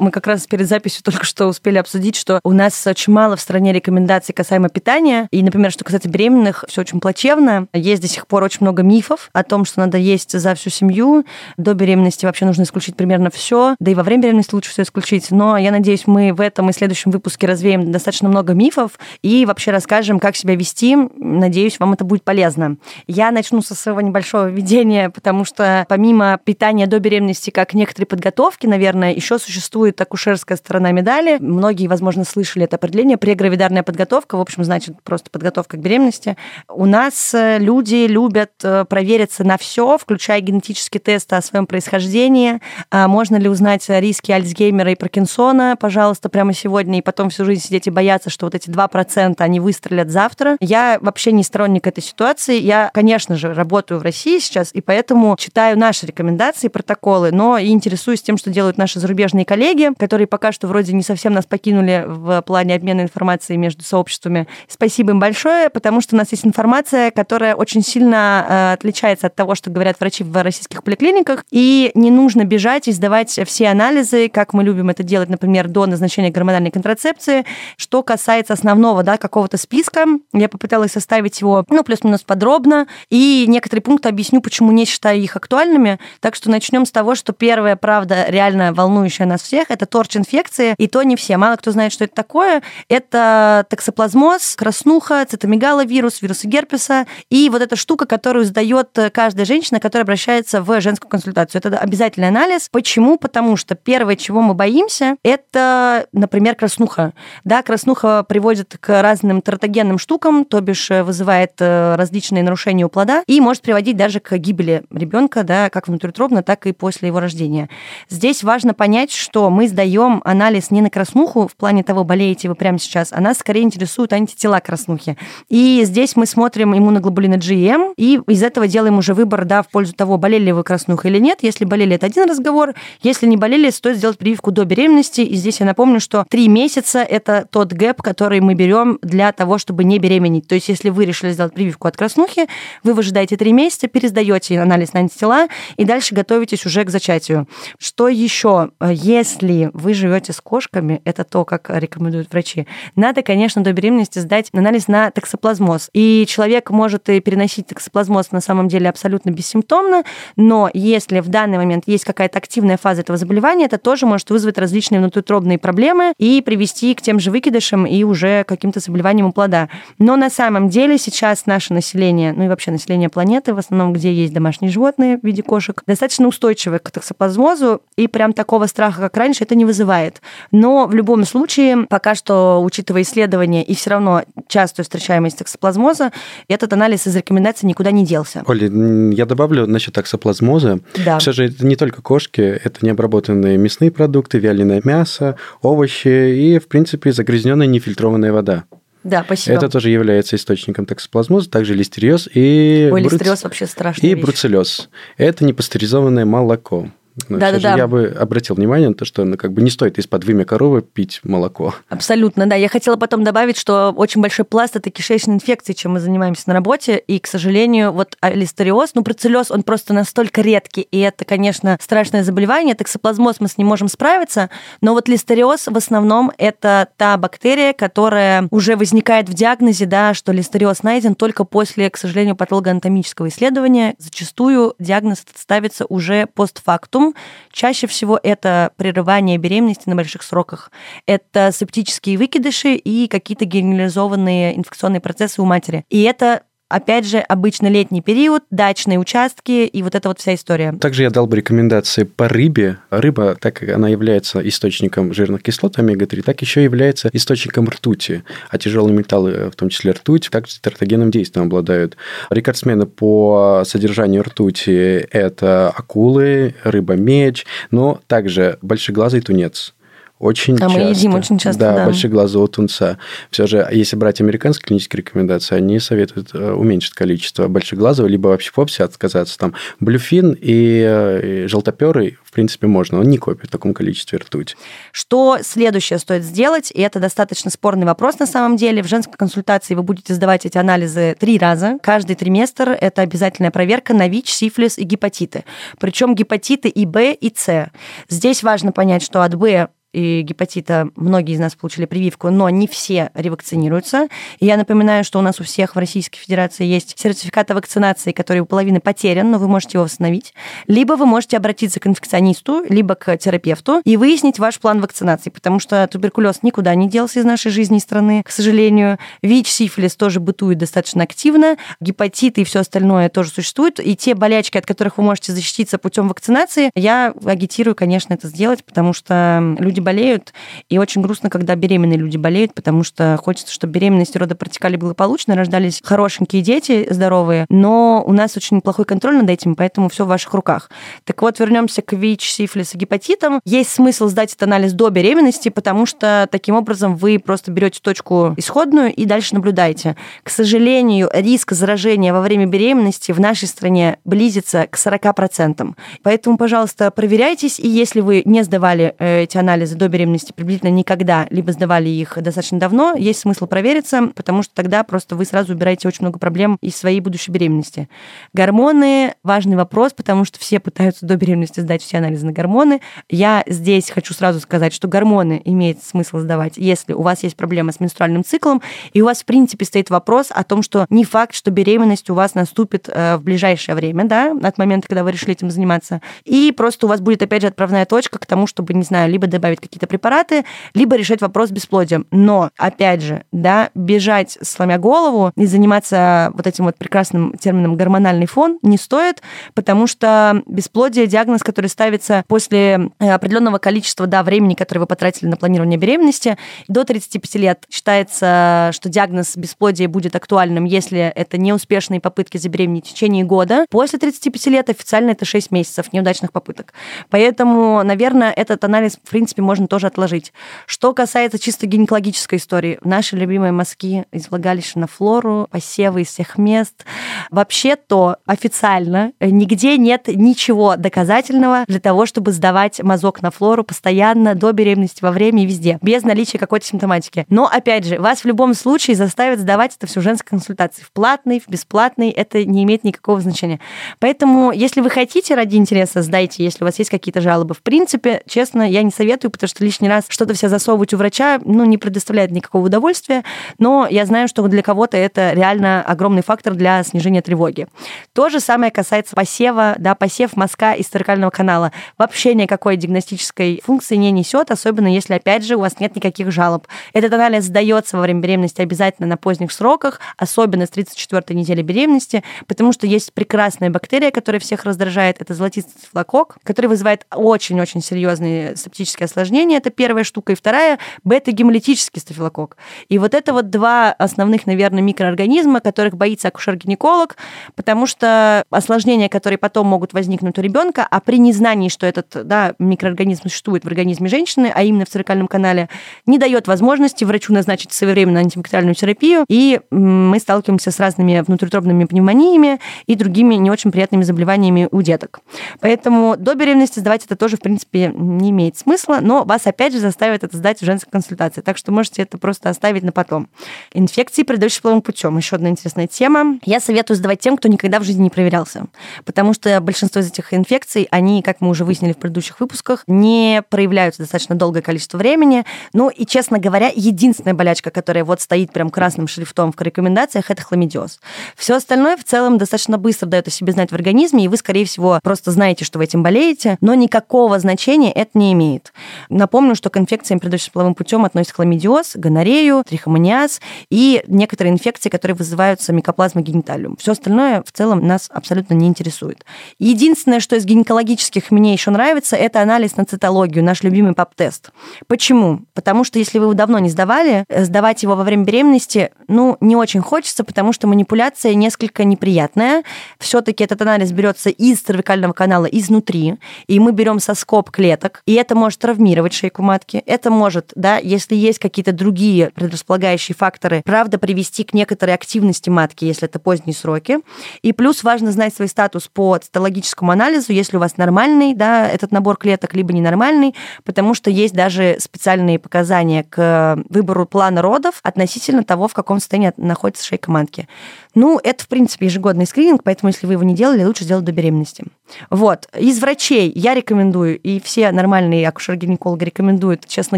Мы 0.05 0.12
как 0.12 0.27
раз 0.27 0.45
перед 0.45 0.70
записью 0.70 1.02
только 1.02 1.26
что 1.26 1.48
успели 1.48 1.80
обсудить, 1.80 2.16
что 2.16 2.40
у 2.44 2.52
нас 2.52 2.86
очень 2.86 3.12
мало 3.12 3.36
в 3.36 3.41
стране 3.41 3.73
рекомендаций 3.73 4.36
касаемо 4.36 4.70
питания. 4.70 5.28
И, 5.31 5.41
например, 5.41 5.72
что 5.72 5.84
касается 5.84 6.09
беременных, 6.09 6.64
все 6.68 6.81
очень 6.81 7.00
плачевно. 7.00 7.66
Есть 7.73 8.04
до 8.04 8.08
сих 8.08 8.28
пор 8.28 8.44
очень 8.44 8.59
много 8.62 8.84
мифов 8.84 9.31
о 9.34 9.44
том, 9.44 9.66
что 9.66 9.80
надо 9.80 9.98
есть 9.98 10.40
за 10.40 10.54
всю 10.54 10.70
семью. 10.70 11.26
До 11.58 11.73
беременности 11.73 12.23
вообще 12.23 12.45
нужно 12.45 12.62
исключить 12.62 12.95
примерно 12.95 13.31
все. 13.31 13.76
Да 13.80 13.90
и 13.90 13.95
во 13.95 14.04
время 14.04 14.22
беременности 14.22 14.54
лучше 14.54 14.70
все 14.70 14.84
исключить. 14.84 15.31
Но 15.31 15.58
я 15.58 15.72
надеюсь, 15.72 16.06
мы 16.06 16.33
в 16.33 16.39
этом 16.39 16.70
и 16.70 16.73
следующем 16.73 17.09
выпуске 17.09 17.48
развеем 17.48 17.92
достаточно 17.92 18.30
много 18.30 18.53
мифов 18.53 19.00
и 19.23 19.44
вообще 19.48 19.72
расскажем, 19.72 20.20
как 20.20 20.36
себя 20.36 20.56
вести. 20.56 20.95
Надеюсь, 21.17 21.80
вам 21.80 21.94
это 21.94 22.03
будет 22.03 22.22
полезно. 22.22 22.78
Я 23.08 23.31
начну 23.31 23.64
со 23.64 23.73
своего 23.73 24.02
небольшого 24.02 24.52
введения, 24.52 25.09
потому 25.09 25.45
что 25.45 25.83
помимо 25.89 26.39
питания 26.44 26.86
до 26.86 27.00
беременности, 27.00 27.50
как 27.50 27.73
некоторые 27.73 28.06
подготовки, 28.06 28.67
наверное, 28.67 29.11
еще 29.11 29.39
существует 29.39 29.95
существует 29.96 30.02
акушерская 30.02 30.58
сторона 30.58 30.92
медали. 30.92 31.38
Многие, 31.40 31.88
возможно, 31.88 32.24
слышали 32.24 32.66
это 32.66 32.76
определение. 32.76 33.18
Прегравидарная 33.18 33.84
подготовка, 33.84 34.38
в 34.38 34.42
общем, 34.42 34.64
значит 34.64 35.02
просто 35.04 35.30
подготовка 35.30 35.78
к 35.78 35.80
беременности. 35.80 36.38
У 36.68 36.86
нас 36.86 37.34
э, 37.34 37.58
люди 37.60 38.08
любят 38.08 38.52
э, 38.64 38.86
провериться 38.86 39.44
на 39.44 39.58
все, 39.58 39.98
включая 39.98 40.42
генетические 40.42 41.00
тесты 41.00 41.36
о 41.36 41.42
своем 41.42 41.66
происхождении. 41.66 42.60
А 42.92 43.08
можно 43.08 43.38
ли 43.38 43.50
узнать 43.50 43.86
риски 43.88 44.32
Альцгеймера 44.32 44.92
и 44.92 44.96
Паркинсона, 44.96 45.76
пожалуйста, 45.80 46.30
прямо 46.30 46.54
сегодня, 46.54 47.00
и 47.00 47.02
потом 47.02 47.30
всю 47.30 47.46
жизнь 47.46 47.64
сидеть 47.64 47.88
и 47.88 47.92
бояться, 47.92 48.30
что 48.30 48.46
вот 48.46 48.56
эти 48.56 48.70
2% 48.70 49.36
они 49.38 49.60
выстрелят 49.60 50.10
завтра. 50.10 50.58
Я 50.60 50.98
вообще 51.02 51.32
не 51.32 51.44
сторонник 51.44 51.88
этой 51.88 52.02
ситуации. 52.02 52.60
Я, 52.60 52.90
конечно 52.94 53.36
же, 53.36 53.54
работаю 53.54 54.00
в 54.00 54.04
России 54.04 54.40
сейчас, 54.40 54.72
и 54.73 54.82
поэтому 54.82 55.36
читаю 55.38 55.78
наши 55.78 56.06
рекомендации, 56.06 56.68
протоколы, 56.68 57.32
но 57.32 57.58
и 57.58 57.70
интересуюсь 57.70 58.22
тем, 58.22 58.38
что 58.38 58.50
делают 58.50 58.78
наши 58.78 59.00
зарубежные 59.00 59.46
коллеги, 59.46 59.75
коллеги, 59.76 59.94
которые 59.98 60.28
пока 60.28 60.52
что 60.52 60.68
вроде 60.68 60.94
не 60.94 61.04
совсем 61.04 61.34
нас 61.34 61.45
покинули 61.45 62.04
в 62.08 62.42
плане 62.42 62.76
обмена 62.76 63.02
информацией 63.02 63.58
между 63.58 63.84
сообществами. 63.84 64.48
Спасибо 64.67 65.12
им 65.12 65.20
большое, 65.20 65.70
потому 65.70 66.02
что 66.02 66.16
у 66.16 66.17
нас 66.17 66.32
есть 66.32 66.45
информация, 66.45 67.12
которая 67.12 67.56
очень 67.56 67.82
сильно 67.84 68.45
э, 68.48 68.73
отличается 68.73 69.28
от 69.28 69.36
того, 69.36 69.56
что 69.56 69.70
говорят 69.70 70.00
врачи 70.00 70.23
в 70.23 70.44
российских 70.44 70.84
поликлиниках, 70.84 71.45
и 71.52 71.92
не 71.95 72.12
нужно 72.12 72.44
бежать 72.45 72.88
и 72.88 72.92
сдавать 72.92 73.40
все 73.45 73.67
анализы, 73.67 74.30
как 74.30 74.54
мы 74.54 74.64
любим 74.64 74.90
это 74.90 75.04
делать, 75.04 75.30
например, 75.30 75.67
до 75.67 75.86
назначения 75.86 76.32
гормональной 76.32 76.72
контрацепции. 76.72 77.45
Что 77.78 78.04
касается 78.04 78.54
основного, 78.54 79.04
да, 79.04 79.17
какого-то 79.17 79.58
списка, 79.58 80.05
я 80.33 80.49
попыталась 80.49 80.92
составить 80.92 81.42
его, 81.42 81.66
ну, 81.70 81.83
плюс-минус 81.83 82.23
подробно, 82.23 82.88
и 83.10 83.45
некоторые 83.48 83.82
пункты 83.82 84.10
объясню, 84.10 84.42
почему 84.42 84.72
не 84.72 84.86
считаю 84.86 85.20
их 85.20 85.36
актуальными. 85.36 85.99
Так 86.20 86.36
что 86.36 86.49
начнем 86.49 86.86
с 86.86 86.92
того, 86.92 87.16
что 87.16 87.33
первая, 87.33 87.76
правда, 87.76 88.26
реально 88.28 88.73
волнующая 88.73 89.26
нас 89.26 89.42
всех, 89.42 89.64
это 89.70 89.86
торч-инфекции, 89.86 90.76
и 90.77 90.87
то 90.87 91.03
не 91.03 91.15
все. 91.15 91.37
Мало 91.37 91.55
кто 91.55 91.71
знает, 91.71 91.92
что 91.92 92.03
это 92.03 92.15
такое. 92.15 92.61
Это 92.89 93.65
токсоплазмоз, 93.70 94.55
краснуха, 94.55 95.26
цитомегаловирус, 95.26 96.21
вирусы 96.21 96.48
герпеса, 96.48 97.05
и 97.30 97.49
вот 97.49 97.61
эта 97.61 97.75
штука, 97.75 98.05
которую 98.05 98.45
сдает 98.45 98.98
каждая 99.14 99.45
женщина, 99.45 99.80
которая 99.80 100.04
обращается 100.04 100.61
в 100.61 100.81
женскую 100.81 101.09
консультацию. 101.09 101.61
Это 101.64 101.77
обязательный 101.77 102.27
анализ. 102.27 102.70
Почему? 102.71 103.17
Потому 103.17 103.58
что 103.58 103.75
первое, 103.75 104.15
чего 104.15 104.42
мы 104.42 104.54
боимся, 104.54 105.17
это, 105.23 106.08
например, 106.11 106.55
краснуха. 106.55 107.14
Да, 107.43 107.61
краснуха 107.64 108.23
приводит 108.23 108.77
к 108.80 109.02
разным 109.02 109.42
тератогенным 109.42 109.98
штукам, 109.98 110.45
то 110.45 110.61
бишь 110.61 110.89
э, 110.92 111.04
вызывает 111.04 111.54
э, 111.59 111.95
различные 111.95 112.43
нарушения 112.43 112.86
у 112.86 112.89
плода 112.89 113.23
и 113.27 113.39
может 113.42 113.61
приводить 113.61 113.98
даже 113.98 114.20
к 114.20 114.37
гибели 114.37 114.83
ребенка, 114.92 115.43
да, 115.43 115.70
как 115.70 115.87
внутриутробно, 115.87 116.43
так 116.43 116.65
и 116.67 116.73
после 116.73 117.08
его 117.08 117.20
рождения. 117.20 117.70
Здесь 118.09 118.43
важно 118.43 118.73
понять, 118.73 119.11
что 119.11 119.49
мы 119.55 119.70
сдаем 119.70 120.21
анализ 120.26 120.70
не 120.70 120.82
на 120.82 120.89
краснуху 120.89 121.48
в 121.48 121.55
плане 121.55 121.82
того, 121.82 122.04
болеете 122.04 122.49
вы 122.49 122.55
прямо 122.55 122.77
сейчас, 122.77 123.14
а 123.14 123.21
нас 123.21 123.38
скорее 123.38 123.61
интересуют 123.61 124.11
антитела 124.11 124.60
краснухи. 124.60 125.17
И 125.48 125.82
здесь 125.86 126.17
мы 126.17 126.26
смотрим 126.26 126.77
иммуноглобулины 126.77 127.36
GM, 127.36 127.93
и 127.95 128.19
из 128.27 128.44
этого 128.44 128.68
делаем 128.68 128.98
уже 128.98 129.13
выбор, 129.13 129.45
да, 129.45 129.63
в 129.63 129.69
пользу 129.69 129.94
того, 129.94 130.18
болели 130.18 130.44
ли 130.45 130.51
вы 130.51 130.63
краснухой 130.63 131.10
или 131.12 131.19
нет. 131.19 131.39
Если 131.42 131.63
болели, 131.63 131.95
это 131.95 132.07
один 132.07 132.30
разговор. 132.30 132.74
Если 133.01 133.27
не 133.27 133.38
болели, 133.38 133.69
стоит 133.69 133.95
сделать 133.95 134.18
прививку 134.18 134.51
до 134.51 134.66
беременности. 134.66 135.21
И 135.21 135.36
здесь 135.36 135.62
я 135.62 135.66
напомню, 135.66 136.01
что 136.01 136.25
три 136.30 136.50
месяца– 136.50 137.00
это 137.10 137.48
тот 137.50 137.72
гэп, 137.72 138.01
который 138.01 138.42
мы 138.42 138.56
берем 138.56 139.00
для 139.01 139.31
того, 139.31 139.57
чтобы 139.57 139.86
не 139.86 140.00
беременеть. 140.00 140.50
То 140.50 140.56
есть, 140.56 140.68
если 140.68 140.89
вы 140.89 141.06
решили 141.06 141.31
сделать 141.31 141.54
прививку 141.54 141.88
от 141.88 141.95
краснухи, 141.95 142.48
вы 142.83 142.94
выжидаете 142.94 143.38
три 143.38 143.54
месяца, 143.54 143.88
пересдаете 143.88 144.60
анализ 144.60 144.92
на 144.92 145.00
антитела 145.00 145.48
и 145.77 145.86
дальше 145.86 146.13
готовитесь 146.13 146.66
уже 146.66 146.83
к 146.83 146.89
зачатию. 146.89 147.48
Что 147.80 148.10
еще? 148.10 148.72
Если 148.81 149.44
если 149.45 149.69
вы 149.74 149.94
живете 149.94 150.33
с 150.33 150.42
кошками, 150.42 151.01
это 151.06 151.24
то, 151.24 151.45
как 151.45 151.69
рекомендуют 151.69 152.31
врачи, 152.31 152.68
надо, 152.95 153.22
конечно, 153.22 153.63
до 153.63 153.74
беременности 153.74 154.19
сдать 154.19 154.50
анализ 154.54 154.88
на 154.88 155.12
токсоплазмоз. 155.12 155.89
И 155.94 156.25
человек 156.28 156.69
может 156.72 157.10
и 157.10 157.19
переносить 157.19 157.68
токсоплазмоз 157.68 158.31
на 158.31 158.42
самом 158.42 158.68
деле 158.68 158.89
абсолютно 158.89 159.30
бессимптомно, 159.30 160.04
но 160.36 160.69
если 160.74 161.19
в 161.19 161.30
данный 161.30 161.57
момент 161.57 161.84
есть 161.88 162.06
какая-то 162.06 162.38
активная 162.38 162.78
фаза 162.78 163.01
этого 163.01 163.18
заболевания, 163.18 163.66
это 163.66 163.78
тоже 163.78 164.06
может 164.06 164.30
вызвать 164.30 164.57
различные 164.57 165.00
внутриутробные 165.00 165.57
проблемы 165.57 166.13
и 166.18 166.42
привести 166.42 166.94
к 166.95 167.01
тем 167.01 167.19
же 167.19 167.31
выкидышам 167.31 167.86
и 167.86 168.04
уже 168.04 168.44
каким-то 168.45 168.80
заболеваниям 168.80 169.28
у 169.28 169.31
плода. 169.31 169.69
Но 170.00 170.16
на 170.16 170.30
самом 170.30 170.69
деле 170.69 170.98
сейчас 170.98 171.45
наше 171.45 171.74
население, 171.74 172.34
ну 172.34 172.45
и 172.45 172.48
вообще 172.48 172.72
население 172.72 173.10
планеты, 173.10 173.54
в 173.54 173.57
основном, 173.57 173.94
где 173.94 174.13
есть 174.13 174.34
домашние 174.34 174.72
животные 174.72 175.18
в 175.18 175.24
виде 175.24 175.44
кошек, 175.44 175.84
достаточно 175.86 176.28
устойчивы 176.28 176.80
к 176.80 176.92
токсоплазмозу, 176.92 177.81
и 177.95 178.07
прям 178.07 178.34
такого 178.34 178.66
страха, 178.68 179.01
как 179.01 179.18
раньше, 179.18 179.35
это 179.42 179.56
не 179.56 179.66
вызывает. 179.66 180.22
Но 180.51 180.88
в 180.88 180.94
любом 180.94 181.25
случае, 181.25 181.86
пока 181.90 182.16
что, 182.16 182.62
учитывая 182.63 183.01
исследования 183.01 183.63
и 183.63 183.75
все 183.75 183.92
равно 183.92 184.24
частую 184.48 184.84
встречаемость 184.84 185.40
токсоплазмоза, 185.40 186.12
этот 186.48 186.74
анализ 186.74 187.07
из 187.07 187.16
рекомендаций 187.16 187.68
никуда 187.68 187.92
не 187.92 188.06
делся. 188.06 188.44
Оля, 188.46 188.69
я 189.13 189.25
добавлю 189.25 189.68
насчет 189.68 189.94
токсоплазмоза. 189.94 190.80
Да. 191.04 191.19
Все 191.19 191.31
же 191.31 191.46
это 191.46 191.66
не 191.66 191.75
только 191.75 192.01
кошки, 192.01 192.42
это 192.42 192.86
необработанные 192.86 193.57
мясные 193.57 193.92
продукты, 193.92 194.40
вяленое 194.40 194.81
мясо, 194.84 195.38
овощи 195.62 196.36
и, 196.36 196.60
в 196.60 196.68
принципе, 196.68 197.12
загрязненная 197.12 197.68
нефильтрованная 197.68 198.31
вода. 198.31 198.66
Да, 199.06 199.24
спасибо. 199.24 199.56
Это 199.56 199.69
тоже 199.69 199.92
является 199.92 200.36
источником 200.36 200.88
токсоплазмоза, 200.88 201.50
также 201.50 201.75
листериоз 201.75 202.28
и... 202.34 202.90
Ой, 202.92 203.02
бруц... 203.02 203.13
листериоз 203.13 203.44
вообще 203.44 203.68
страшный. 203.68 204.10
И 204.10 204.16
вещь. 204.16 204.24
бруцеллез. 204.24 204.90
Это 205.18 205.46
непастеризованное 205.46 206.25
молоко. 206.25 206.90
Но 207.30 207.38
да, 207.38 207.51
да, 207.51 207.60
да. 207.60 207.78
Я 207.78 207.88
бы 207.88 208.07
обратил 208.07 208.56
внимание 208.56 208.90
на 208.90 208.95
то, 208.95 209.06
что 209.06 209.24
ну, 209.24 209.38
как 209.38 209.54
бы 209.54 209.62
не 209.62 209.69
стоит 209.69 209.98
из-под 209.98 210.25
вымя 210.25 210.44
коровы 210.44 210.81
пить 210.81 211.22
молоко. 211.24 211.74
Абсолютно, 211.88 212.45
да. 212.45 212.56
Я 212.56 212.68
хотела 212.68 212.98
потом 212.98 213.24
добавить, 213.24 213.57
что 213.57 213.94
очень 213.95 214.22
большой 214.22 214.45
пласт 214.45 214.75
это 214.75 214.90
кишечные 214.90 215.36
инфекции, 215.36 215.74
чем 215.74 215.94
мы 215.94 216.00
занимаемся 216.00 216.44
на 216.48 216.54
работе. 216.54 216.98
И, 216.98 217.19
к 217.19 217.28
сожалению, 217.28 217.92
вот 217.94 218.18
листериоз, 218.22 218.92
ну, 218.95 219.04
процеллез, 219.04 219.50
он 219.50 219.63
просто 219.63 219.94
настолько 219.94 220.42
редкий. 220.42 220.81
И 220.81 221.00
это, 221.00 221.24
конечно, 221.24 221.78
страшное 221.81 222.24
заболевание. 222.24 222.75
Токсоплазмоз 222.75 223.40
мы 223.40 223.48
с 223.48 223.57
ним 223.57 223.68
можем 223.68 223.88
справиться. 223.88 224.50
Но 224.81 224.94
вот 224.94 225.07
листериоз 225.07 225.68
в 225.68 225.78
основном 225.78 226.31
это 226.38 226.90
та 226.98 227.18
бактерия, 227.18 227.74
которая 227.74 228.48
уже 228.51 228.75
возникает 228.75 229.30
в 229.30 229.34
диагнозе, 229.34 229.86
да, 229.86 230.13
что 230.13 230.31
листериоз 230.34 230.84
найден 230.84 231.16
только 231.16 231.45
после, 231.45 231.90
к 231.90 231.98
сожалению, 231.98 232.36
патологоанатомического 232.36 233.30
исследования. 233.30 233.95
Зачастую 234.00 234.75
диагноз 234.80 235.24
ставится 235.36 235.86
уже 235.86 236.28
постфактум 236.28 237.05
Чаще 237.52 237.88
всего 237.88 238.19
это 238.22 238.72
прерывание 238.78 239.38
беременности 239.38 239.90
на 239.90 239.96
больших 239.96 240.24
сроках. 240.24 240.72
Это 241.06 241.52
септические 241.54 242.18
выкидыши 242.18 242.75
и 242.75 243.07
какие-то 243.07 243.46
генерализованные 243.46 244.57
инфекционные 244.57 245.02
процессы 245.02 245.42
у 245.42 245.46
матери. 245.46 245.86
И 245.90 246.04
это 246.04 246.44
Опять 246.68 247.06
же, 247.06 247.20
обычно 247.20 247.68
летний 247.68 248.02
период, 248.02 248.44
дачные 248.50 248.98
участки 248.98 249.68
и 249.68 249.84
вот 249.84 249.94
эта 249.94 250.08
вот 250.10 250.20
вся 250.20 250.34
история. 250.34 250.74
Также 250.74 251.04
я 251.04 251.12
дал 251.12 251.28
бы 251.28 251.38
рекомендации 251.38 252.06
по 252.06 252.28
рыбе. 252.28 252.80
Рыба, 252.90 253.36
так 253.40 253.58
как 253.58 253.70
она 253.70 253.88
является 253.88 254.40
источником 254.40 255.14
жирных 255.14 255.44
кислот 255.44 255.78
омега-3, 255.78 256.24
так 256.24 256.42
еще 256.42 256.64
является 256.64 257.10
источником 257.14 257.70
ртути. 257.70 258.24
А 258.50 258.58
тяжелые 258.58 258.98
металлы, 258.98 259.52
в 259.52 259.56
том 259.56 259.70
числе 259.70 259.92
ртуть, 259.92 260.30
также 260.32 260.60
тератогенным 260.60 261.12
действием 261.12 261.46
обладают. 261.46 261.98
Рекордсмены 262.32 262.88
по 262.88 263.62
содержанию 263.64 264.24
ртути– 264.24 265.08
это 265.12 265.70
акулы, 265.70 266.56
рыба-меч, 266.64 267.46
но 267.70 268.00
также 268.08 268.58
большеглазый 268.64 269.22
тунец 269.22 269.75
очень 270.18 270.56
а 270.56 270.60
часто. 270.60 270.80
мы 270.80 270.90
едим 270.90 271.14
очень 271.14 271.38
часто, 271.38 271.60
да. 271.60 271.76
Да, 271.76 271.86
большеглазого 271.86 272.48
тунца. 272.48 272.98
Все 273.32 273.48
же, 273.48 273.68
если 273.72 273.98
брать 273.98 274.22
американские 274.22 274.68
клинические 274.68 275.00
рекомендации, 275.02 275.56
они 275.56 275.78
советуют 275.80 276.34
э, 276.34 276.52
уменьшить 276.54 276.94
количество 276.94 277.50
большеглазого, 277.50 278.08
либо 278.08 278.30
вообще 278.30 278.52
вовсе 278.56 278.86
отказаться. 278.86 279.38
Там 279.38 279.54
блюфин 279.82 280.32
и, 280.40 280.86
э, 280.88 281.44
и 281.44 281.48
желтоперый, 281.48 282.18
в 282.24 282.32
принципе, 282.32 282.68
можно. 282.68 283.00
Он 283.00 283.10
не 283.10 283.18
копит 283.18 283.50
в 283.50 283.52
таком 283.52 283.74
количестве 283.74 284.20
ртуть. 284.20 284.56
Что 284.94 285.40
следующее 285.42 286.00
стоит 286.00 286.24
сделать? 286.24 286.72
И 286.72 286.80
это 286.80 287.00
достаточно 287.00 287.52
спорный 287.52 287.86
вопрос 287.86 288.18
на 288.18 288.26
самом 288.26 288.56
деле. 288.56 288.84
В 288.84 288.88
женской 288.88 289.16
консультации 289.18 289.76
вы 289.76 289.84
будете 289.84 290.14
сдавать 290.14 290.46
эти 290.46 290.58
анализы 290.58 291.18
три 291.20 291.38
раза. 291.38 291.78
Каждый 291.84 292.16
триместр 292.16 292.70
это 292.70 293.02
обязательная 293.02 293.52
проверка 293.52 293.94
на 293.94 294.08
ВИЧ, 294.08 294.30
сифилис 294.30 294.78
и 294.78 294.84
гепатиты. 294.84 295.44
Причем 295.78 296.16
гепатиты 296.16 296.70
и 296.70 296.86
Б, 296.86 297.14
и 297.14 297.34
С. 297.36 297.70
Здесь 298.08 298.44
важно 298.44 298.72
понять, 298.72 299.04
что 299.04 299.22
от 299.22 299.36
Б 299.36 299.68
и 299.95 300.21
гепатита 300.24 300.89
многие 300.97 301.36
из 301.36 301.39
нас 301.39 301.56
получили 301.56 301.86
прививку, 301.86 302.30
но 302.30 302.50
не 302.50 302.68
все 302.68 303.12
ревакцинируются. 303.13 304.09
И 304.39 304.45
я 304.45 304.57
напоминаю, 304.57 305.06
что 305.06 305.19
у 305.19 305.21
нас 305.21 305.39
у 305.39 305.45
всех 305.45 305.75
в 305.75 305.80
Российской 305.80 306.18
Федерации 306.18 306.65
есть 306.65 307.00
сертификат 307.00 307.51
о 307.51 307.56
вакцинации, 307.56 308.12
который 308.12 308.39
у 308.39 308.45
половины 308.45 308.81
потерян, 308.81 309.31
но 309.31 309.38
вы 309.38 309.47
можете 309.47 309.77
его 309.77 309.86
восстановить. 309.86 310.33
Либо 310.68 310.94
вы 310.94 311.06
можете 311.06 311.38
обратиться 311.38 311.80
к 311.80 311.88
инфекционисту, 311.88 312.63
либо 312.68 312.95
к 312.95 313.15
терапевту 313.18 313.81
и 313.86 313.95
выяснить 313.95 314.38
ваш 314.38 314.59
план 314.59 314.81
вакцинации, 314.81 315.30
потому 315.30 315.59
что 315.59 315.88
туберкулез 315.88 316.39
никуда 316.44 316.75
не 316.75 316.89
делся 316.89 317.21
из 317.21 317.25
нашей 317.25 317.51
жизни 317.51 317.77
и 317.77 317.80
страны, 317.80 318.21
к 318.25 318.31
сожалению. 318.31 319.00
ВИЧ, 319.21 319.47
сифилис 319.47 319.95
тоже 319.95 320.19
бытует 320.19 320.57
достаточно 320.57 321.03
активно, 321.03 321.56
гепатиты 321.80 322.42
и 322.42 322.44
все 322.44 322.59
остальное 322.59 323.07
тоже 323.07 323.30
существует. 323.30 323.80
И 323.80 323.95
те 323.95 324.13
болячки, 324.13 324.57
от 324.57 324.65
которых 324.65 324.97
вы 324.97 325.03
можете 325.06 325.31
защититься 325.31 325.77
путем 325.77 326.09
вакцинации, 326.09 326.69
я 326.75 327.13
агитирую, 327.24 327.75
конечно, 327.75 328.13
это 328.13 328.27
сделать, 328.27 328.65
потому 328.65 328.92
что 328.92 329.56
люди 329.57 329.85
болеют, 329.86 330.34
и 330.68 330.78
очень 330.78 331.02
грустно, 331.02 331.30
когда 331.30 331.56
беременные 331.56 331.98
люди 331.98 332.18
болеют, 332.18 332.54
потому 332.54 332.84
что 332.84 333.18
хочется, 333.24 333.54
чтобы 333.54 333.72
беременность 333.72 334.16
и 334.16 334.20
роды 334.20 334.36
протекали 334.36 334.76
благополучно, 334.76 335.36
рождались 335.36 335.80
хорошенькие 335.84 336.42
дети, 336.42 336.88
здоровые, 336.90 337.46
но 337.50 338.04
у 338.06 338.12
нас 338.12 338.36
очень 338.36 338.60
плохой 338.60 338.84
контроль 338.84 339.16
над 339.16 339.30
этим, 339.30 339.56
поэтому 339.56 339.88
все 339.88 340.04
в 340.04 340.08
ваших 340.08 340.34
руках. 340.34 340.70
Так 341.06 341.22
вот, 341.22 341.40
вернемся 341.40 341.82
к 341.82 341.94
ВИЧ, 341.94 342.32
сифилис 342.32 342.74
и 342.74 342.78
гепатитам. 342.78 343.40
Есть 343.46 343.70
смысл 343.70 344.08
сдать 344.10 344.32
этот 344.34 344.44
анализ 344.44 344.74
до 344.74 344.90
беременности, 344.90 345.50
потому 345.50 345.86
что 345.86 346.28
таким 346.31 346.56
образом 346.56 346.96
вы 346.96 347.20
просто 347.20 347.52
берете 347.52 347.80
точку 347.81 348.34
исходную 348.38 348.94
и 348.94 349.06
дальше 349.06 349.36
наблюдаете. 349.36 349.96
К 350.24 350.30
сожалению, 350.30 351.10
риск 351.14 351.52
заражения 351.52 352.12
во 352.12 352.22
время 352.22 352.48
беременности 352.48 353.12
в 353.12 353.20
нашей 353.20 353.48
стране 353.48 354.00
близится 354.04 354.68
к 354.68 354.78
40%. 354.78 355.74
Поэтому, 356.04 356.38
пожалуйста, 356.38 356.90
проверяйтесь, 356.92 357.60
и 357.60 357.68
если 357.68 358.02
вы 358.02 358.24
не 358.26 358.44
сдавали 358.44 358.96
э, 358.98 359.24
эти 359.24 359.38
анализы 359.38 359.75
до 359.75 359.88
беременности 359.88 360.33
приблизительно 360.33 360.69
никогда, 360.69 361.27
либо 361.30 361.51
сдавали 361.51 361.89
их 361.89 362.18
достаточно 362.22 362.60
давно, 362.60 362.95
есть 362.95 363.19
смысл 363.19 363.45
провериться, 363.48 364.12
потому 364.16 364.44
что 364.44 364.54
тогда 364.54 364.83
просто 364.83 365.16
вы 365.16 365.25
сразу 365.25 365.54
убираете 365.54 365.88
очень 365.88 366.01
много 366.01 366.19
проблем 366.19 366.57
из 366.62 366.75
своей 366.75 367.00
будущей 367.00 367.31
беременности. 367.31 367.89
Гормоны– 368.33 369.16
важный 369.24 369.56
вопрос, 369.56 369.94
потому 369.94 370.25
что 370.25 370.39
все 370.39 370.60
пытаются 370.60 371.06
до 371.06 371.16
беременности 371.16 371.60
сдать 371.60 371.81
все 371.81 371.98
анализы 371.98 372.25
на 372.25 372.31
гормоны. 372.31 372.81
Я 373.10 373.44
здесь 373.48 373.89
хочу 373.89 374.13
сразу 374.13 374.39
сказать, 374.39 374.74
что 374.74 374.88
гормоны 374.88 375.42
имеет 375.45 375.83
смысл 375.83 376.19
сдавать, 376.19 376.54
если 376.57 376.94
у 376.94 377.01
вас 377.01 377.24
есть 377.24 377.36
проблема 377.36 377.71
с 377.71 377.80
менструальным 377.80 378.24
циклом, 378.24 378.62
и 378.94 379.01
у 379.01 379.06
вас, 379.06 379.21
в 379.21 379.25
принципе, 379.25 379.66
стоит 379.66 379.89
вопрос 379.89 380.28
о 380.30 380.44
том, 380.44 380.62
что 380.62 380.86
не 380.89 381.04
факт, 381.04 381.36
что 381.36 381.51
беременность 381.51 382.10
у 382.10 382.13
вас 382.13 382.36
наступит 382.36 382.89
э, 382.89 383.18
в 383.18 383.24
ближайшее 383.24 383.75
время, 383.75 384.06
да, 384.06 384.36
от 384.44 384.57
момента, 384.57 384.88
когда 384.88 385.04
вы 385.04 385.12
решили 385.12 385.33
этим 385.33 385.50
заниматься, 385.50 386.01
и 386.24 386.51
просто 386.51 386.86
у 386.86 386.89
вас 386.89 387.01
будет, 387.01 387.21
опять 387.21 387.42
же, 387.42 387.48
отправная 387.48 387.86
точка 387.86 388.19
к 388.19 388.25
тому, 388.25 388.48
чтобы, 388.48 388.74
не 388.74 388.83
знаю, 388.83 389.12
либо 389.12 389.28
добавить 389.28 389.60
какие-то 389.66 389.88
препараты, 389.88 390.46
либо 390.74 390.96
решать 390.96 391.22
вопрос 391.22 391.52
бесплодием. 391.52 392.08
Но, 392.12 392.50
опять 392.58 393.02
же, 393.02 393.24
да, 393.32 393.70
бежать, 393.76 394.38
сломя 394.42 394.78
голову, 394.78 395.32
и 395.36 395.46
заниматься 395.46 396.32
вот 396.34 396.48
этим 396.48 396.66
вот 396.66 396.78
прекрасным 396.78 397.34
термином 397.38 397.76
гормональный 397.76 398.26
фон 398.26 398.60
не 398.62 398.78
стоит, 398.78 399.22
потому 399.54 399.88
что 399.88 400.44
бесплодие– 400.46 401.08
диагноз, 401.16 401.44
который 401.44 401.68
ставится 401.68 402.26
после 402.28 402.92
э, 403.00 403.10
определенного 403.10 403.58
количества 403.58 404.06
да, 404.06 404.22
времени, 404.22 404.54
которое 404.54 404.82
вы 404.82 404.86
потратили 404.86 405.30
на 405.30 405.38
планирование 405.38 405.80
беременности. 405.80 406.38
До 406.68 406.84
35 406.84 407.36
лет 407.36 407.64
считается, 407.70 408.72
что 408.74 408.90
диагноз 408.90 409.38
бесплодия 409.38 409.88
будет 409.88 410.16
актуальным, 410.16 410.66
если 410.66 411.00
это 411.00 411.38
неуспешные 411.38 412.02
попытки 412.02 412.38
забеременеть 412.38 412.88
в 412.88 412.94
течение 412.94 413.24
года. 413.24 413.66
После 413.70 413.98
35 413.98 414.48
лет 414.48 414.70
официально 414.70 415.12
это 415.12 415.24
6 415.24 415.52
месяцев 415.52 415.94
неудачных 415.94 416.34
попыток. 416.34 416.74
Поэтому, 417.10 417.82
наверное, 417.84 418.32
этот 418.32 418.64
анализ, 418.66 418.98
в 419.02 419.10
принципе, 419.10 419.42
можно 419.42 419.55
можно 419.56 419.68
тоже 419.68 419.88
отложить. 419.88 420.34
Что 420.66 420.94
касается 420.94 421.40
чисто 421.40 421.66
гинекологической 421.66 422.40
истории, 422.40 422.78
наши 422.84 423.16
любимые 423.16 423.54
мазки 423.54 424.06
из 424.12 424.30
влагалища 424.30 424.80
на 424.80 424.88
флору, 424.88 425.48
посевы 425.50 426.02
из 426.02 426.10
всех 426.10 426.38
мест. 426.38 426.86
Вообще-то 427.31 428.18
официально 428.25 429.13
нигде 429.22 429.78
нет 429.78 430.07
ничего 430.07 430.75
доказательного 430.75 431.63
для 431.68 431.80
того, 431.80 432.06
чтобы 432.06 432.34
сдавать 432.34 432.84
мазок 432.84 433.22
на 433.22 433.31
флору 433.31 433.63
постоянно 433.63 434.36
до 434.36 434.52
беременности, 434.52 435.02
во 435.02 435.12
время 435.12 435.44
и 435.44 435.46
везде, 435.46 435.80
без 435.81 436.04
наличия 436.04 436.38
какой-то 436.38 436.66
симптоматики. 436.66 437.25
Но, 437.30 437.48
опять 437.48 437.86
же, 437.86 437.98
вас 437.98 438.22
в 438.22 438.25
любом 438.25 438.54
случае 438.56 438.98
заставят 438.98 439.40
сдавать 439.40 439.78
это 439.78 439.88
все 439.88 440.02
женской 440.02 440.31
консультации. 440.31 440.84
В 440.84 440.92
платной, 440.92 441.40
в 441.40 441.50
бесплатной, 441.50 442.10
это 442.10 442.44
не 442.44 442.63
имеет 442.63 442.84
никакого 442.84 443.22
значения. 443.22 443.62
Поэтому, 444.00 444.52
если 444.52 444.81
вы 444.81 444.90
хотите 444.90 445.34
ради 445.34 445.56
интереса, 445.56 446.02
сдайте, 446.02 446.44
если 446.44 446.63
у 446.63 446.68
вас 446.68 446.78
есть 446.78 446.92
какие-то 446.92 447.22
жалобы. 447.22 447.54
В 447.54 447.62
принципе, 447.62 448.22
честно, 448.28 448.69
я 448.69 448.84
не 448.84 448.92
советую, 448.92 449.31
потому 449.36 449.50
что 449.50 449.64
лишний 449.64 449.90
раз 449.90 450.06
что-то 450.08 450.34
все 450.34 450.50
засовывать 450.50 450.94
у 450.94 450.98
врача, 450.98 451.40
ну, 451.44 451.66
не 451.66 451.78
предоставляет 451.78 452.32
никакого 452.32 452.66
удовольствия, 452.66 453.24
но 453.60 453.88
я 453.90 454.06
знаю, 454.06 454.28
что 454.28 454.46
для 454.48 454.62
кого-то 454.62 454.98
это 454.98 455.34
реально 455.34 455.84
огромный 455.84 456.24
фактор 456.24 456.54
для 456.54 456.84
снижения 456.84 457.22
тревоги. 457.22 457.68
То 458.14 458.30
же 458.30 458.40
самое 458.40 458.72
касается 458.72 459.16
посева, 459.16 459.76
да, 459.78 459.96
посев 459.96 460.36
мазка 460.36 460.74
из 460.74 460.88
церкального 460.88 461.32
канала. 461.32 461.72
Вообще 461.98 462.34
никакой 462.34 462.78
диагностической 462.78 463.62
функции 463.64 463.95
не 463.95 464.12
несет, 464.12 464.52
особенно 464.52 464.88
если, 464.88 465.14
опять 465.14 465.45
же, 465.45 465.56
у 465.56 465.59
вас 465.59 465.80
нет 465.80 465.95
никаких 465.95 466.31
жалоб. 466.31 466.68
Этот 466.94 467.14
анализ 467.14 467.45
сдается 467.45 467.98
во 467.98 468.04
время 468.04 468.21
беременности 468.21 468.62
обязательно 468.62 469.07
на 469.07 469.18
поздних 469.18 469.52
сроках, 469.52 470.00
особенно 470.18 470.66
с 470.66 470.69
34 470.69 471.38
недели 471.38 471.62
беременности, 471.62 472.24
потому 472.48 472.71
что 472.71 472.88
есть 472.88 473.14
прекрасная 473.14 473.69
бактерия, 473.69 474.12
которая 474.12 474.40
всех 474.40 474.64
раздражает, 474.64 475.21
это 475.21 475.33
золотистый 475.33 475.74
флокок, 475.92 476.38
который 476.44 476.68
вызывает 476.68 477.06
очень-очень 477.14 477.81
серьезные 477.81 478.56
септические 478.56 479.06
осложнения, 479.06 479.25
осложнения, 479.26 479.58
это 479.58 479.70
первая 479.72 480.04
штука, 480.04 480.34
и 480.34 480.36
вторая– 480.36 480.80
бета-гемолитический 481.04 482.00
стафилококк. 482.00 482.58
И 482.90 483.00
вот 483.00 483.14
это 483.14 483.34
вот 483.34 483.50
два 483.50 483.92
основных, 483.92 484.46
наверное, 484.46 484.82
микроорганизма, 484.82 485.60
которых 485.60 485.98
боится 485.98 486.28
акушер-гинеколог, 486.28 487.18
потому 487.56 487.88
что 487.88 488.44
осложнения, 488.50 489.10
которые 489.10 489.38
потом 489.38 489.68
могут 489.68 489.94
возникнуть 489.94 490.38
у 490.38 490.42
ребенка, 490.42 490.88
а 490.90 491.00
при 491.00 491.18
незнании, 491.18 491.70
что 491.70 491.88
этот 491.88 492.28
да, 492.28 492.54
микроорганизм 492.60 493.24
существует 493.24 493.64
в 493.64 493.68
организме 493.68 494.08
женщины, 494.08 494.52
а 494.54 494.64
именно 494.64 494.86
в 494.86 494.90
церкальном 494.90 495.28
канале, 495.28 495.70
не 496.06 496.18
дает 496.18 496.48
возможности 496.48 497.04
врачу 497.04 497.34
назначить 497.34 497.74
своевременно 497.74 498.20
антибактериальную 498.20 498.76
терапию, 498.76 499.26
и 499.28 499.60
мы 499.72 500.20
сталкиваемся 500.20 500.72
с 500.72 500.80
разными 500.80 501.24
внутриутробными 501.26 501.86
пневмониями 501.86 502.60
и 502.86 502.96
другими 502.96 503.36
не 503.36 503.50
очень 503.50 503.72
приятными 503.72 504.04
заболеваниями 504.04 504.68
у 504.72 504.82
деток. 504.82 505.22
Поэтому 505.60 506.16
до 506.18 506.36
беременности 506.36 506.80
сдавать 506.80 507.06
это 507.06 507.16
тоже, 507.16 507.38
в 507.38 507.40
принципе, 507.40 507.92
не 507.96 508.30
имеет 508.30 508.58
смысла, 508.58 509.00
но 509.02 509.15
вас 509.24 509.48
опять 509.48 509.74
же 509.74 509.80
заставят 509.80 510.24
это 510.24 510.36
сдать 510.36 510.60
в 510.60 510.66
женской 510.66 510.92
консультации. 510.92 511.42
Так 511.42 511.57
что 511.57 511.72
можете 511.72 512.01
это 512.01 512.17
просто 512.17 512.50
оставить 512.50 512.84
на 512.84 512.91
потом. 512.91 513.29
Инфекции, 513.74 514.24
передающие 514.24 514.62
половым 514.62 514.81
путем. 514.81 515.17
Еще 515.17 515.36
одна 515.36 515.50
интересная 515.50 515.88
тема. 515.88 516.39
Я 516.43 516.60
советую 516.60 516.98
сдавать 516.98 517.19
тем, 517.19 517.38
кто 517.38 517.48
никогда 517.48 517.79
в 517.79 517.84
жизни 517.84 518.03
не 518.03 518.10
проверялся. 518.10 518.65
Потому 519.05 519.34
что 519.34 519.60
большинство 519.62 520.01
из 520.01 520.07
этих 520.07 520.34
инфекций, 520.34 520.88
они, 520.91 521.22
как 521.22 521.41
мы 521.41 521.50
уже 521.50 521.65
выяснили 521.65 521.93
в 521.93 521.98
предыдущих 521.98 522.39
выпусках, 522.39 522.84
не 522.88 523.43
проявляются 523.50 524.01
достаточно 524.01 524.36
долгое 524.36 524.62
количество 524.62 524.98
времени. 524.98 525.45
Ну 525.74 525.89
и, 525.89 526.05
честно 526.05 526.39
говоря, 526.39 526.72
единственная 526.75 527.34
болячка, 527.34 527.72
которая 527.72 528.03
вот 528.03 528.22
стоит 528.22 528.51
прям 528.51 528.69
красным 528.69 529.07
шрифтом 529.07 529.51
в 529.51 529.62
рекомендациях, 529.62 530.31
это 530.31 530.41
хламидиоз. 530.41 531.00
Все 531.36 531.55
остальное 531.55 531.98
в 531.98 532.03
целом 532.03 532.38
достаточно 532.38 532.77
быстро 532.77 533.07
дает 533.07 533.27
о 533.27 533.31
себе 533.31 533.53
знать 533.53 533.72
в 533.72 533.75
организме, 533.75 534.25
и 534.25 534.27
вы, 534.27 534.38
скорее 534.38 534.65
всего, 534.65 535.00
просто 535.03 535.31
знаете, 535.31 535.65
что 535.65 535.79
вы 535.79 535.86
этим 535.86 536.03
болеете, 536.03 536.57
но 536.62 536.74
никакого 536.74 537.39
значения 537.39 537.91
это 537.91 538.12
не 538.17 538.34
имеет. 538.34 538.74
Напомню, 539.09 539.55
что 539.55 539.69
к 539.69 539.77
инфекциям, 539.77 540.19
передающимся 540.19 540.51
половым 540.51 540.75
путем, 540.75 541.05
относятся 541.05 541.35
хламидиоз, 541.35 541.95
гонорею, 541.95 542.63
трихомониаз 542.67 543.41
и 543.69 544.03
некоторые 544.07 544.53
инфекции, 544.53 544.89
которые 544.89 545.15
вызываются 545.15 545.74
микоплазмой 545.74 546.24
гениталиум. 546.24 546.77
Все 546.77 546.93
остальное 546.93 547.43
в 547.43 547.51
целом 547.51 547.85
нас 547.85 548.09
абсолютно 548.12 548.53
не 548.53 548.67
интересует. 548.67 549.25
Единственное, 549.59 550.19
что 550.19 550.35
из 550.35 550.45
гинекологических 550.45 551.31
мне 551.31 551.53
еще 551.53 551.71
нравится, 551.71 552.15
это 552.15 552.41
анализ 552.41 552.77
на 552.77 552.85
цитологию, 552.85 553.43
наш 553.43 553.63
любимый 553.63 553.93
ПАП-тест. 553.93 554.51
Почему? 554.88 555.41
Потому 555.53 555.83
что 555.83 556.00
если 556.00 556.19
вы 556.19 556.25
его 556.25 556.33
давно 556.33 556.59
не 556.59 556.69
сдавали, 556.69 557.25
сдавать 557.29 557.83
его 557.83 557.95
во 557.95 558.03
время 558.03 558.24
беременности, 558.24 558.91
ну, 559.07 559.38
не 559.41 559.55
очень 559.55 559.81
хочется, 559.81 560.24
потому 560.24 560.53
что 560.53 560.67
манипуляция 560.67 561.35
несколько 561.35 561.83
неприятная. 561.83 562.63
Все-таки 563.00 563.43
этот 563.43 563.62
анализ 563.62 563.91
берется 563.91 564.29
из 564.29 564.59
цервикального 564.62 565.13
канала 565.13 565.45
изнутри, 565.45 566.15
и 566.47 566.59
мы 566.59 566.71
берем 566.71 567.00
соскоб 567.00 567.51
клеток, 567.51 568.01
и 568.05 568.13
это 568.13 568.35
может 568.35 568.59
травмировать 568.59 568.94
шейку 569.13 569.41
матки. 569.41 569.83
Это 569.85 570.09
может, 570.09 570.51
да, 570.55 570.77
если 570.77 571.15
есть 571.15 571.39
какие-то 571.39 571.71
другие 571.71 572.31
предрасполагающие 572.35 573.15
факторы, 573.15 573.61
правда, 573.65 573.97
привести 573.97 574.43
к 574.43 574.53
некоторой 574.53 574.95
активности 574.95 575.49
матки, 575.49 575.85
если 575.85 576.07
это 576.07 576.19
поздние 576.19 576.55
сроки. 576.55 576.99
И 577.41 577.53
плюс 577.53 577.83
важно 577.83 578.11
знать 578.11 578.35
свой 578.35 578.47
статус 578.47 578.87
по 578.87 579.17
цитологическому 579.17 579.91
анализу, 579.91 580.33
если 580.33 580.57
у 580.57 580.59
вас 580.59 580.77
нормальный, 580.77 581.33
да, 581.33 581.67
этот 581.67 581.91
набор 581.91 582.17
клеток, 582.17 582.53
либо 582.53 582.73
ненормальный, 582.73 583.35
потому 583.63 583.93
что 583.93 584.09
есть 584.09 584.33
даже 584.33 584.77
специальные 584.79 585.39
показания 585.39 586.03
к 586.03 586.57
выбору 586.69 587.05
плана 587.05 587.41
родов 587.41 587.79
относительно 587.83 588.43
того, 588.43 588.67
в 588.67 588.73
каком 588.73 588.99
состоянии 588.99 589.33
находится 589.37 589.85
шейка 589.85 590.11
матки. 590.11 590.47
Ну, 590.93 591.19
это, 591.21 591.43
в 591.43 591.47
принципе, 591.47 591.87
ежегодный 591.87 592.25
скрининг, 592.25 592.63
поэтому, 592.63 592.89
если 592.89 593.05
вы 593.05 593.13
его 593.13 593.23
не 593.23 593.35
делали, 593.35 593.63
лучше 593.63 593.83
сделать 593.83 594.05
до 594.05 594.11
беременности. 594.11 594.63
Вот. 595.09 595.47
Из 595.57 595.79
врачей 595.79 596.31
я 596.35 596.53
рекомендую, 596.53 597.17
и 597.17 597.39
все 597.39 597.71
нормальные 597.71 598.27
акушер-гинекологи 598.27 599.03
рекомендуют, 599.05 599.65
честно 599.67 599.97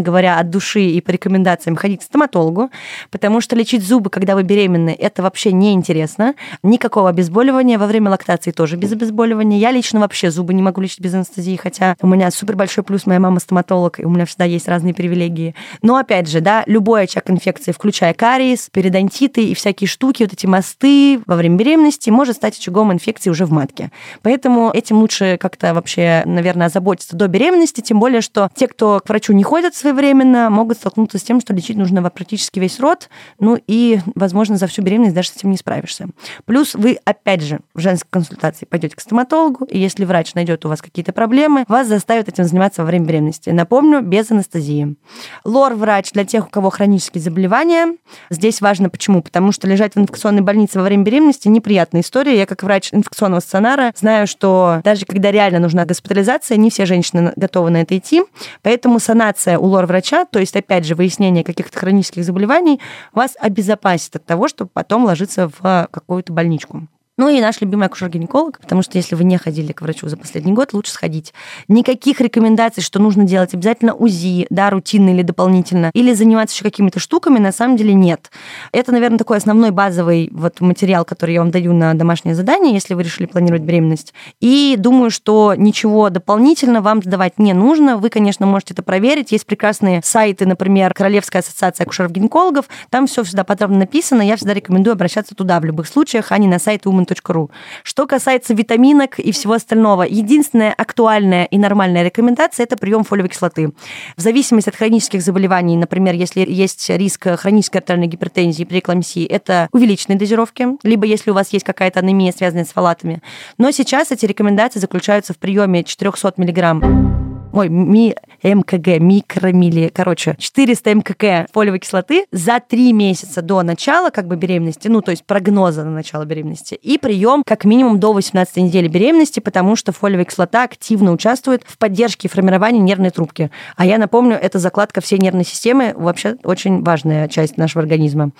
говоря, 0.00 0.38
от 0.38 0.50
души 0.50 0.82
и 0.82 1.00
по 1.00 1.10
рекомендациям 1.10 1.76
ходить 1.76 2.00
к 2.00 2.04
стоматологу, 2.04 2.70
потому 3.10 3.40
что 3.40 3.56
лечить 3.56 3.86
зубы, 3.86 4.10
когда 4.10 4.34
вы 4.34 4.42
беременны, 4.42 4.96
это 4.98 5.22
вообще 5.22 5.52
неинтересно. 5.52 6.34
Никакого 6.62 7.10
обезболивания. 7.10 7.78
Во 7.78 7.86
время 7.86 8.10
лактации 8.10 8.50
тоже 8.50 8.76
без 8.76 8.92
обезболивания. 8.92 9.58
Я 9.58 9.70
лично 9.70 10.00
вообще 10.00 10.30
зубы 10.30 10.54
не 10.54 10.62
могу 10.62 10.80
лечить 10.80 11.00
без 11.00 11.14
анестезии, 11.14 11.56
хотя 11.56 11.96
у 12.00 12.06
меня 12.06 12.30
супер 12.30 12.56
большой 12.56 12.84
плюс, 12.84 13.06
моя 13.06 13.20
мама 13.20 13.40
стоматолог, 13.40 14.00
и 14.00 14.04
у 14.04 14.10
меня 14.10 14.24
всегда 14.24 14.44
есть 14.44 14.68
разные 14.68 14.94
привилегии. 14.94 15.54
Но, 15.82 15.96
опять 15.96 16.28
же, 16.28 16.40
да, 16.40 16.64
любой 16.66 17.02
очаг 17.02 17.30
инфекции, 17.30 17.72
включая 17.72 18.14
кариес, 18.14 18.68
периодонтиты 18.70 19.44
и 19.44 19.54
всякие 19.54 19.88
штуки, 19.88 20.22
вот 20.22 20.32
эти 20.32 20.46
мосты, 20.46 21.20
во 21.26 21.36
время 21.36 21.56
беременности 21.56 22.10
может 22.10 22.36
стать 22.36 22.58
очагом 22.58 22.92
инфекции 22.92 23.30
уже 23.30 23.44
в 23.44 23.52
матке. 23.52 23.90
Поэтому 24.22 24.70
этим 24.78 24.98
лучше 24.98 25.36
как-то 25.38 25.74
вообще, 25.74 26.22
наверное, 26.24 26.66
озаботиться 26.66 27.16
до 27.16 27.28
беременности, 27.28 27.80
тем 27.80 28.00
более, 28.00 28.20
что 28.20 28.50
те, 28.54 28.68
кто 28.68 29.00
к 29.04 29.08
врачу 29.08 29.32
не 29.32 29.42
ходят 29.42 29.74
своевременно, 29.74 30.50
могут 30.50 30.78
столкнуться 30.78 31.18
с 31.18 31.22
тем, 31.22 31.40
что 31.40 31.52
лечить 31.52 31.76
нужно 31.76 32.02
практически 32.10 32.58
весь 32.58 32.80
род, 32.80 33.08
ну 33.38 33.58
и, 33.66 34.00
возможно, 34.14 34.56
за 34.56 34.66
всю 34.66 34.82
беременность 34.82 35.14
даже 35.14 35.30
с 35.30 35.36
этим 35.36 35.50
не 35.50 35.56
справишься. 35.56 36.08
Плюс 36.44 36.74
вы, 36.74 36.98
опять 37.04 37.42
же, 37.42 37.60
в 37.74 37.80
женской 37.80 38.08
консультации 38.10 38.64
пойдете 38.64 38.96
к 38.96 39.00
стоматологу, 39.00 39.64
и 39.64 39.78
если 39.78 40.04
врач 40.04 40.34
найдет 40.34 40.64
у 40.64 40.68
вас 40.68 40.80
какие-то 40.80 41.12
проблемы, 41.12 41.64
вас 41.68 41.86
заставят 41.86 42.28
этим 42.28 42.44
заниматься 42.44 42.82
во 42.82 42.86
время 42.86 43.06
беременности. 43.06 43.50
Напомню, 43.50 44.00
без 44.00 44.30
анестезии. 44.30 44.96
Лор-врач 45.44 46.12
для 46.12 46.24
тех, 46.24 46.46
у 46.46 46.50
кого 46.50 46.70
хронические 46.70 47.22
заболевания. 47.22 47.96
Здесь 48.30 48.60
важно 48.60 48.90
почему? 48.90 49.22
Потому 49.22 49.52
что 49.52 49.66
лежать 49.66 49.94
в 49.94 49.98
инфекционной 49.98 50.42
больнице 50.42 50.78
во 50.78 50.84
время 50.84 51.02
беременности 51.02 51.48
неприятная 51.48 52.02
история. 52.02 52.36
Я 52.36 52.46
как 52.46 52.62
врач 52.62 52.90
инфекционного 52.92 53.40
стационара 53.40 53.92
знаю, 53.96 54.26
что 54.26 54.67
даже 54.84 55.06
когда 55.06 55.30
реально 55.30 55.58
нужна 55.58 55.84
госпитализация, 55.84 56.56
не 56.56 56.70
все 56.70 56.86
женщины 56.86 57.32
готовы 57.36 57.70
на 57.70 57.82
это 57.82 57.96
идти. 57.96 58.22
Поэтому 58.62 59.00
санация 59.00 59.58
у 59.58 59.66
лор-врача, 59.66 60.24
то 60.24 60.38
есть, 60.38 60.56
опять 60.56 60.84
же, 60.84 60.94
выяснение 60.94 61.44
каких-то 61.44 61.78
хронических 61.78 62.24
заболеваний, 62.24 62.80
вас 63.12 63.36
обезопасит 63.40 64.16
от 64.16 64.24
того, 64.24 64.48
чтобы 64.48 64.70
потом 64.72 65.04
ложиться 65.04 65.50
в 65.60 65.88
какую-то 65.90 66.32
больничку. 66.32 66.88
Ну 67.18 67.28
и 67.28 67.40
наш 67.40 67.60
любимый 67.60 67.88
акушер-гинеколог, 67.88 68.60
потому 68.60 68.82
что 68.82 68.96
если 68.96 69.16
вы 69.16 69.24
не 69.24 69.36
ходили 69.38 69.72
к 69.72 69.82
врачу 69.82 70.08
за 70.08 70.16
последний 70.16 70.52
год, 70.52 70.72
лучше 70.72 70.92
сходить. 70.92 71.34
Никаких 71.66 72.20
рекомендаций, 72.20 72.80
что 72.80 73.00
нужно 73.00 73.24
делать 73.24 73.52
обязательно 73.54 73.92
УЗИ, 73.92 74.46
да, 74.50 74.70
рутинно 74.70 75.10
или 75.10 75.22
дополнительно, 75.22 75.90
или 75.94 76.12
заниматься 76.12 76.54
еще 76.54 76.62
какими-то 76.62 77.00
штуками, 77.00 77.40
на 77.40 77.50
самом 77.50 77.76
деле 77.76 77.92
нет. 77.92 78.30
Это, 78.70 78.92
наверное, 78.92 79.18
такой 79.18 79.38
основной 79.38 79.72
базовый 79.72 80.30
вот 80.32 80.60
материал, 80.60 81.04
который 81.04 81.34
я 81.34 81.40
вам 81.40 81.50
даю 81.50 81.72
на 81.72 81.92
домашнее 81.94 82.36
задание, 82.36 82.72
если 82.72 82.94
вы 82.94 83.02
решили 83.02 83.26
планировать 83.26 83.62
беременность. 83.62 84.14
И 84.40 84.76
думаю, 84.78 85.10
что 85.10 85.54
ничего 85.56 86.10
дополнительно 86.10 86.82
вам 86.82 87.02
сдавать 87.02 87.40
не 87.40 87.52
нужно. 87.52 87.96
Вы, 87.96 88.10
конечно, 88.10 88.46
можете 88.46 88.74
это 88.74 88.84
проверить. 88.84 89.32
Есть 89.32 89.46
прекрасные 89.46 90.02
сайты, 90.04 90.46
например, 90.46 90.94
Королевская 90.94 91.42
ассоциация 91.42 91.84
акушеров-гинекологов. 91.84 92.66
Там 92.90 93.08
все 93.08 93.24
всегда 93.24 93.42
подробно 93.42 93.78
написано. 93.78 94.22
Я 94.22 94.36
всегда 94.36 94.54
рекомендую 94.54 94.92
обращаться 94.92 95.34
туда 95.34 95.58
в 95.58 95.64
любых 95.64 95.88
случаях, 95.88 96.30
а 96.30 96.38
не 96.38 96.46
на 96.46 96.60
сайт 96.60 96.86
Woman 96.86 97.07
vitamin.ru. 97.08 97.50
Что 97.82 98.06
касается 98.06 98.54
витаминок 98.54 99.18
и 99.18 99.32
всего 99.32 99.54
остального, 99.54 100.02
единственная 100.02 100.72
актуальная 100.72 101.44
и 101.44 101.58
нормальная 101.58 102.04
рекомендация– 102.04 102.64
это 102.64 102.76
прием 102.76 103.04
фолиевой 103.04 103.30
кислоты. 103.30 103.72
В 104.16 104.20
зависимости 104.20 104.68
от 104.68 104.76
хронических 104.76 105.22
заболеваний, 105.22 105.76
например, 105.76 106.14
если 106.14 106.44
есть 106.48 106.88
риск 106.90 107.26
хронической 107.38 107.80
артериальной 107.80 108.08
гипертензии 108.08 108.64
при 108.64 108.80
эклампсии, 108.80 109.24
это 109.24 109.68
увеличенные 109.72 110.18
дозировки, 110.18 110.66
либо 110.82 111.06
если 111.06 111.30
у 111.30 111.34
вас 111.34 111.52
есть 111.52 111.64
какая-то 111.64 112.00
анемия, 112.00 112.32
связанная 112.32 112.64
с 112.64 112.72
фалатами. 112.72 113.22
Но 113.56 113.70
сейчас 113.70 114.10
эти 114.12 114.26
рекомендации 114.26 114.78
заключаются 114.78 115.32
в 115.32 115.38
приеме 115.38 115.84
400 115.84 116.34
миллиграмм 116.36 117.17
ой, 117.52 117.68
ми, 117.68 118.14
МКГ, 118.42 119.00
микромили, 119.00 119.90
короче, 119.92 120.36
400 120.38 120.94
МКГ 120.94 121.48
фолиевой 121.52 121.80
кислоты 121.80 122.26
за 122.30 122.60
3 122.60 122.92
месяца 122.92 123.42
до 123.42 123.62
начала 123.62 124.10
как 124.10 124.26
бы 124.26 124.36
беременности, 124.36 124.88
ну, 124.88 125.00
то 125.00 125.10
есть 125.10 125.24
прогноза 125.24 125.84
на 125.84 125.90
начало 125.90 126.24
беременности, 126.24 126.74
и 126.74 126.98
прием 126.98 127.42
как 127.44 127.64
минимум 127.64 127.98
до 127.98 128.12
18 128.12 128.56
недели 128.58 128.88
беременности, 128.88 129.40
потому 129.40 129.76
что 129.76 129.92
фолиевая 129.92 130.24
кислота 130.24 130.64
активно 130.64 131.12
участвует 131.12 131.62
в 131.66 131.78
поддержке 131.78 132.28
и 132.28 132.30
формировании 132.30 132.80
нервной 132.80 133.10
трубки. 133.10 133.50
А 133.76 133.86
я 133.86 133.98
напомню, 133.98 134.36
это 134.40 134.58
закладка 134.58 135.00
всей 135.00 135.18
нервной 135.18 135.44
системы, 135.44 135.94
вообще 135.96 136.36
очень 136.44 136.82
важная 136.82 137.28
часть 137.28 137.56
нашего 137.56 137.82
организма. 137.82 138.30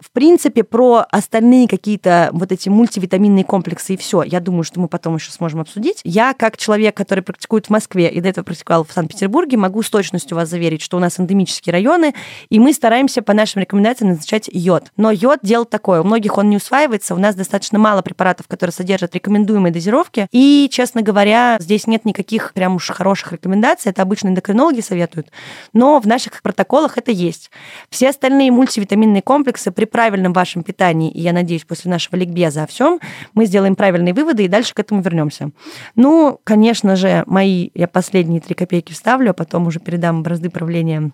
В 0.00 0.10
принципе, 0.12 0.64
про 0.64 1.04
остальные 1.10 1.68
какие-то 1.68 2.30
вот 2.32 2.52
эти 2.52 2.68
мультивитаминные 2.68 3.44
комплексы 3.44 3.94
и 3.94 3.96
все, 3.96 4.22
я 4.22 4.40
думаю, 4.40 4.64
что 4.64 4.80
мы 4.80 4.88
потом 4.88 5.16
еще 5.16 5.30
сможем 5.32 5.60
обсудить. 5.60 6.00
Я, 6.04 6.34
как 6.34 6.56
человек, 6.56 6.96
который 6.96 7.22
практикует 7.22 7.66
в 7.66 7.70
Москве 7.70 8.10
и 8.10 8.20
до 8.20 8.28
этого 8.28 8.39
практиковал 8.42 8.84
в 8.84 8.92
Санкт-Петербурге, 8.92 9.56
могу 9.56 9.82
с 9.82 9.90
точностью 9.90 10.36
вас 10.36 10.48
заверить, 10.48 10.82
что 10.82 10.96
у 10.96 11.00
нас 11.00 11.18
эндемические 11.18 11.72
районы, 11.72 12.14
и 12.48 12.58
мы 12.58 12.72
стараемся 12.72 13.22
по 13.22 13.32
нашим 13.32 13.62
рекомендациям 13.62 14.10
назначать 14.10 14.48
йод. 14.52 14.92
Но 14.96 15.10
йод 15.10 15.40
дело 15.42 15.64
такое, 15.64 16.00
у 16.00 16.04
многих 16.04 16.38
он 16.38 16.50
не 16.50 16.56
усваивается, 16.56 17.14
у 17.14 17.18
нас 17.18 17.34
достаточно 17.34 17.78
мало 17.78 18.02
препаратов, 18.02 18.48
которые 18.48 18.72
содержат 18.72 19.14
рекомендуемые 19.14 19.72
дозировки, 19.72 20.28
и, 20.32 20.68
честно 20.70 21.02
говоря, 21.02 21.56
здесь 21.60 21.86
нет 21.86 22.04
никаких 22.04 22.52
прям 22.52 22.76
уж 22.76 22.88
хороших 22.88 23.32
рекомендаций, 23.32 23.90
это 23.90 24.02
обычно 24.02 24.28
эндокринологи 24.28 24.80
советуют, 24.80 25.28
но 25.72 26.00
в 26.00 26.06
наших 26.06 26.42
протоколах 26.42 26.98
это 26.98 27.10
есть. 27.10 27.50
Все 27.90 28.10
остальные 28.10 28.50
мультивитаминные 28.52 29.22
комплексы 29.22 29.70
при 29.70 29.84
правильном 29.84 30.32
вашем 30.32 30.62
питании, 30.62 31.10
и 31.10 31.20
я 31.20 31.32
надеюсь, 31.32 31.64
после 31.64 31.90
нашего 31.90 32.16
ликбеза 32.16 32.62
о 32.62 32.66
всем, 32.66 33.00
мы 33.34 33.46
сделаем 33.46 33.76
правильные 33.76 34.14
выводы 34.14 34.44
и 34.44 34.48
дальше 34.48 34.74
к 34.74 34.80
этому 34.80 35.02
вернемся. 35.02 35.50
Ну, 35.96 36.40
конечно 36.44 36.96
же, 36.96 37.24
мои, 37.26 37.70
я 37.74 37.86
последние 38.30 38.40
три 38.40 38.54
копейки 38.54 38.92
вставлю, 38.92 39.30
а 39.30 39.34
потом 39.34 39.66
уже 39.66 39.80
передам 39.80 40.22
бразды 40.22 40.50
правления 40.50 41.10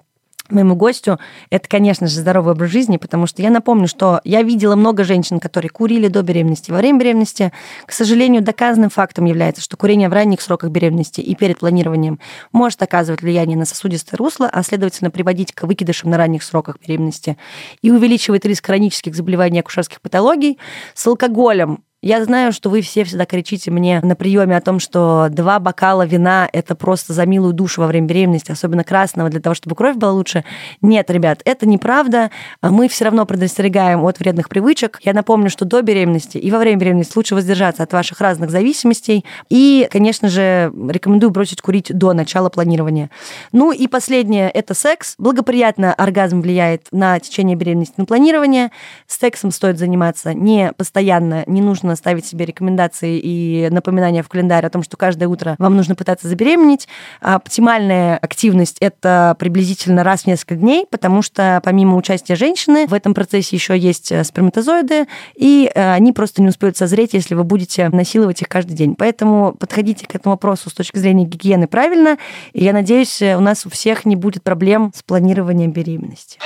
моему 0.49 0.77
гостю, 0.77 1.19
это, 1.51 1.69
конечно 1.69 2.07
же, 2.07 2.21
здоровый 2.21 2.55
образ 2.55 2.71
жизни, 2.71 2.99
потому 2.99 3.27
что 3.27 3.43
я 3.43 3.51
напомню, 3.51 3.89
что 3.89 4.21
я 4.23 4.43
видела 4.43 4.77
много 4.77 5.03
женщин, 5.03 5.41
которые 5.41 5.71
курили 5.71 6.07
до 6.07 6.23
беременности, 6.23 6.71
во 6.71 6.77
время 6.77 7.01
беременности. 7.01 7.53
К 7.85 7.91
сожалению, 7.91 8.43
доказанным 8.43 8.89
фактом 8.89 9.25
является, 9.25 9.61
что 9.61 9.77
курение 9.77 10.09
в 10.09 10.13
ранних 10.13 10.41
сроках 10.41 10.71
беременности 10.71 11.21
и 11.21 11.35
перед 11.35 11.59
планированием 11.59 12.21
может 12.53 12.81
оказывать 12.81 13.23
влияние 13.23 13.59
на 13.59 13.65
сосудистое 13.65 14.19
русло, 14.19 14.49
а 14.49 14.63
следовательно 14.63 15.11
приводить 15.11 15.53
к 15.53 15.65
выкидышам 15.65 16.11
на 16.11 16.17
ранних 16.17 16.45
сроках 16.45 16.79
беременности 16.79 17.37
и 17.83 17.91
увеличивает 17.91 18.47
риск 18.47 18.67
хронических 18.67 19.17
заболеваний 19.17 19.59
акушерских 19.59 20.01
патологий. 20.01 20.61
С 20.95 21.05
алкоголем 21.09 21.83
я 22.07 22.25
знаю, 22.25 22.53
что 22.53 22.71
вы 22.71 22.83
все 22.83 23.03
всегда 23.03 23.27
кричите 23.27 23.73
мне 23.73 24.01
на 24.01 24.15
приеме 24.15 24.57
о 24.57 24.61
том, 24.61 24.79
что 24.79 25.27
два 25.29 25.59
бокала 25.59 26.07
вина– 26.07 26.49
это 26.53 26.77
просто 26.77 27.13
за 27.13 27.27
милую 27.27 27.53
душу 27.53 27.81
во 27.81 27.89
время 27.89 28.07
беременности, 28.07 28.53
особенно 28.53 28.85
красного, 28.85 29.29
для 29.29 29.41
того, 29.41 29.55
чтобы 29.55 29.75
кровь 29.75 29.97
была 29.97 30.13
лучше. 30.13 30.45
Нет, 30.83 31.11
ребят, 31.11 31.43
это 31.45 31.67
неправда. 31.67 32.31
Мы 32.63 32.87
все 32.87 33.07
равно 33.07 33.27
предостерегаем 33.27 34.05
от 34.05 34.21
вредных 34.21 34.49
привычек. 34.49 35.01
Я 35.03 35.15
напомню, 35.15 35.51
что 35.51 35.65
до 35.65 35.83
беременности 35.83 36.39
и 36.39 36.49
во 36.53 36.59
время 36.59 36.79
беременности 36.79 37.15
лучше 37.17 37.35
воздержаться 37.35 37.83
от 37.83 37.93
ваших 37.93 38.21
разных 38.21 38.51
зависимостей. 38.51 39.25
И, 39.49 39.89
конечно 39.91 40.29
же, 40.29 40.73
рекомендую 40.89 41.31
бросить 41.31 41.61
курить 41.61 41.93
до 41.93 42.13
начала 42.13 42.51
планирования. 42.51 43.11
Ну 43.51 43.73
и 43.73 43.89
последнее– 43.89 44.49
это 44.55 44.75
секс. 44.75 45.17
Благоприятно 45.19 45.93
оргазм 45.93 46.41
влияет 46.41 46.87
на 46.93 47.19
течение 47.19 47.57
беременности, 47.57 47.95
на 47.97 48.05
планирование. 48.05 48.71
Сексом 49.09 49.51
стоит 49.51 49.77
заниматься 49.77 50.35
не 50.35 50.71
постоянно, 50.77 51.43
не 51.49 51.63
нужно 51.63 51.96
ставить 51.97 52.26
себе 52.26 52.45
рекомендации 52.45 53.19
и 53.19 53.69
напоминания 53.71 54.23
в 54.23 54.29
календаре 54.29 54.67
о 54.67 54.71
том, 54.71 54.83
что 54.83 54.97
каждое 54.97 55.29
утро 55.29 55.57
вам 55.59 55.76
нужно 55.76 55.95
пытаться 55.95 56.29
забеременеть. 56.29 56.88
А 57.21 57.37
оптимальная 57.37 58.17
активность– 58.19 58.76
это 58.81 59.37
приблизительно 59.38 60.05
раз 60.05 60.23
в 60.23 60.26
несколько 60.26 60.57
дней, 60.57 60.87
потому 60.91 61.23
что 61.23 61.61
помимо 61.65 61.97
участия 61.97 62.37
женщины 62.37 62.87
в 62.87 62.95
этом 62.95 63.15
процессе 63.15 63.57
еще 63.57 63.76
есть 63.79 64.12
э, 64.12 64.25
сперматозоиды, 64.25 65.07
и 65.35 65.71
э, 65.75 65.93
они 65.93 66.12
просто 66.12 66.43
не 66.43 66.49
успеют 66.49 66.76
созреть, 66.76 67.15
если 67.15 67.35
вы 67.35 67.45
будете 67.45 67.88
насиловать 67.88 68.43
их 68.43 68.49
каждый 68.49 68.75
день. 68.75 68.95
Поэтому 68.95 69.55
подходите 69.55 70.07
к 70.07 70.15
этому 70.15 70.35
вопросу 70.35 70.71
с 70.71 70.75
точки 70.75 70.99
зрения 70.99 71.25
гигиены 71.25 71.67
правильно, 71.67 72.19
и 72.53 72.65
я 72.65 72.73
надеюсь, 72.73 73.21
у 73.23 73.41
нас 73.41 73.67
у 73.67 73.71
всех 73.71 74.05
не 74.05 74.17
будет 74.17 74.43
проблем 74.43 74.93
с 74.95 75.03
планированием 75.03 75.73
беременности. 75.73 76.38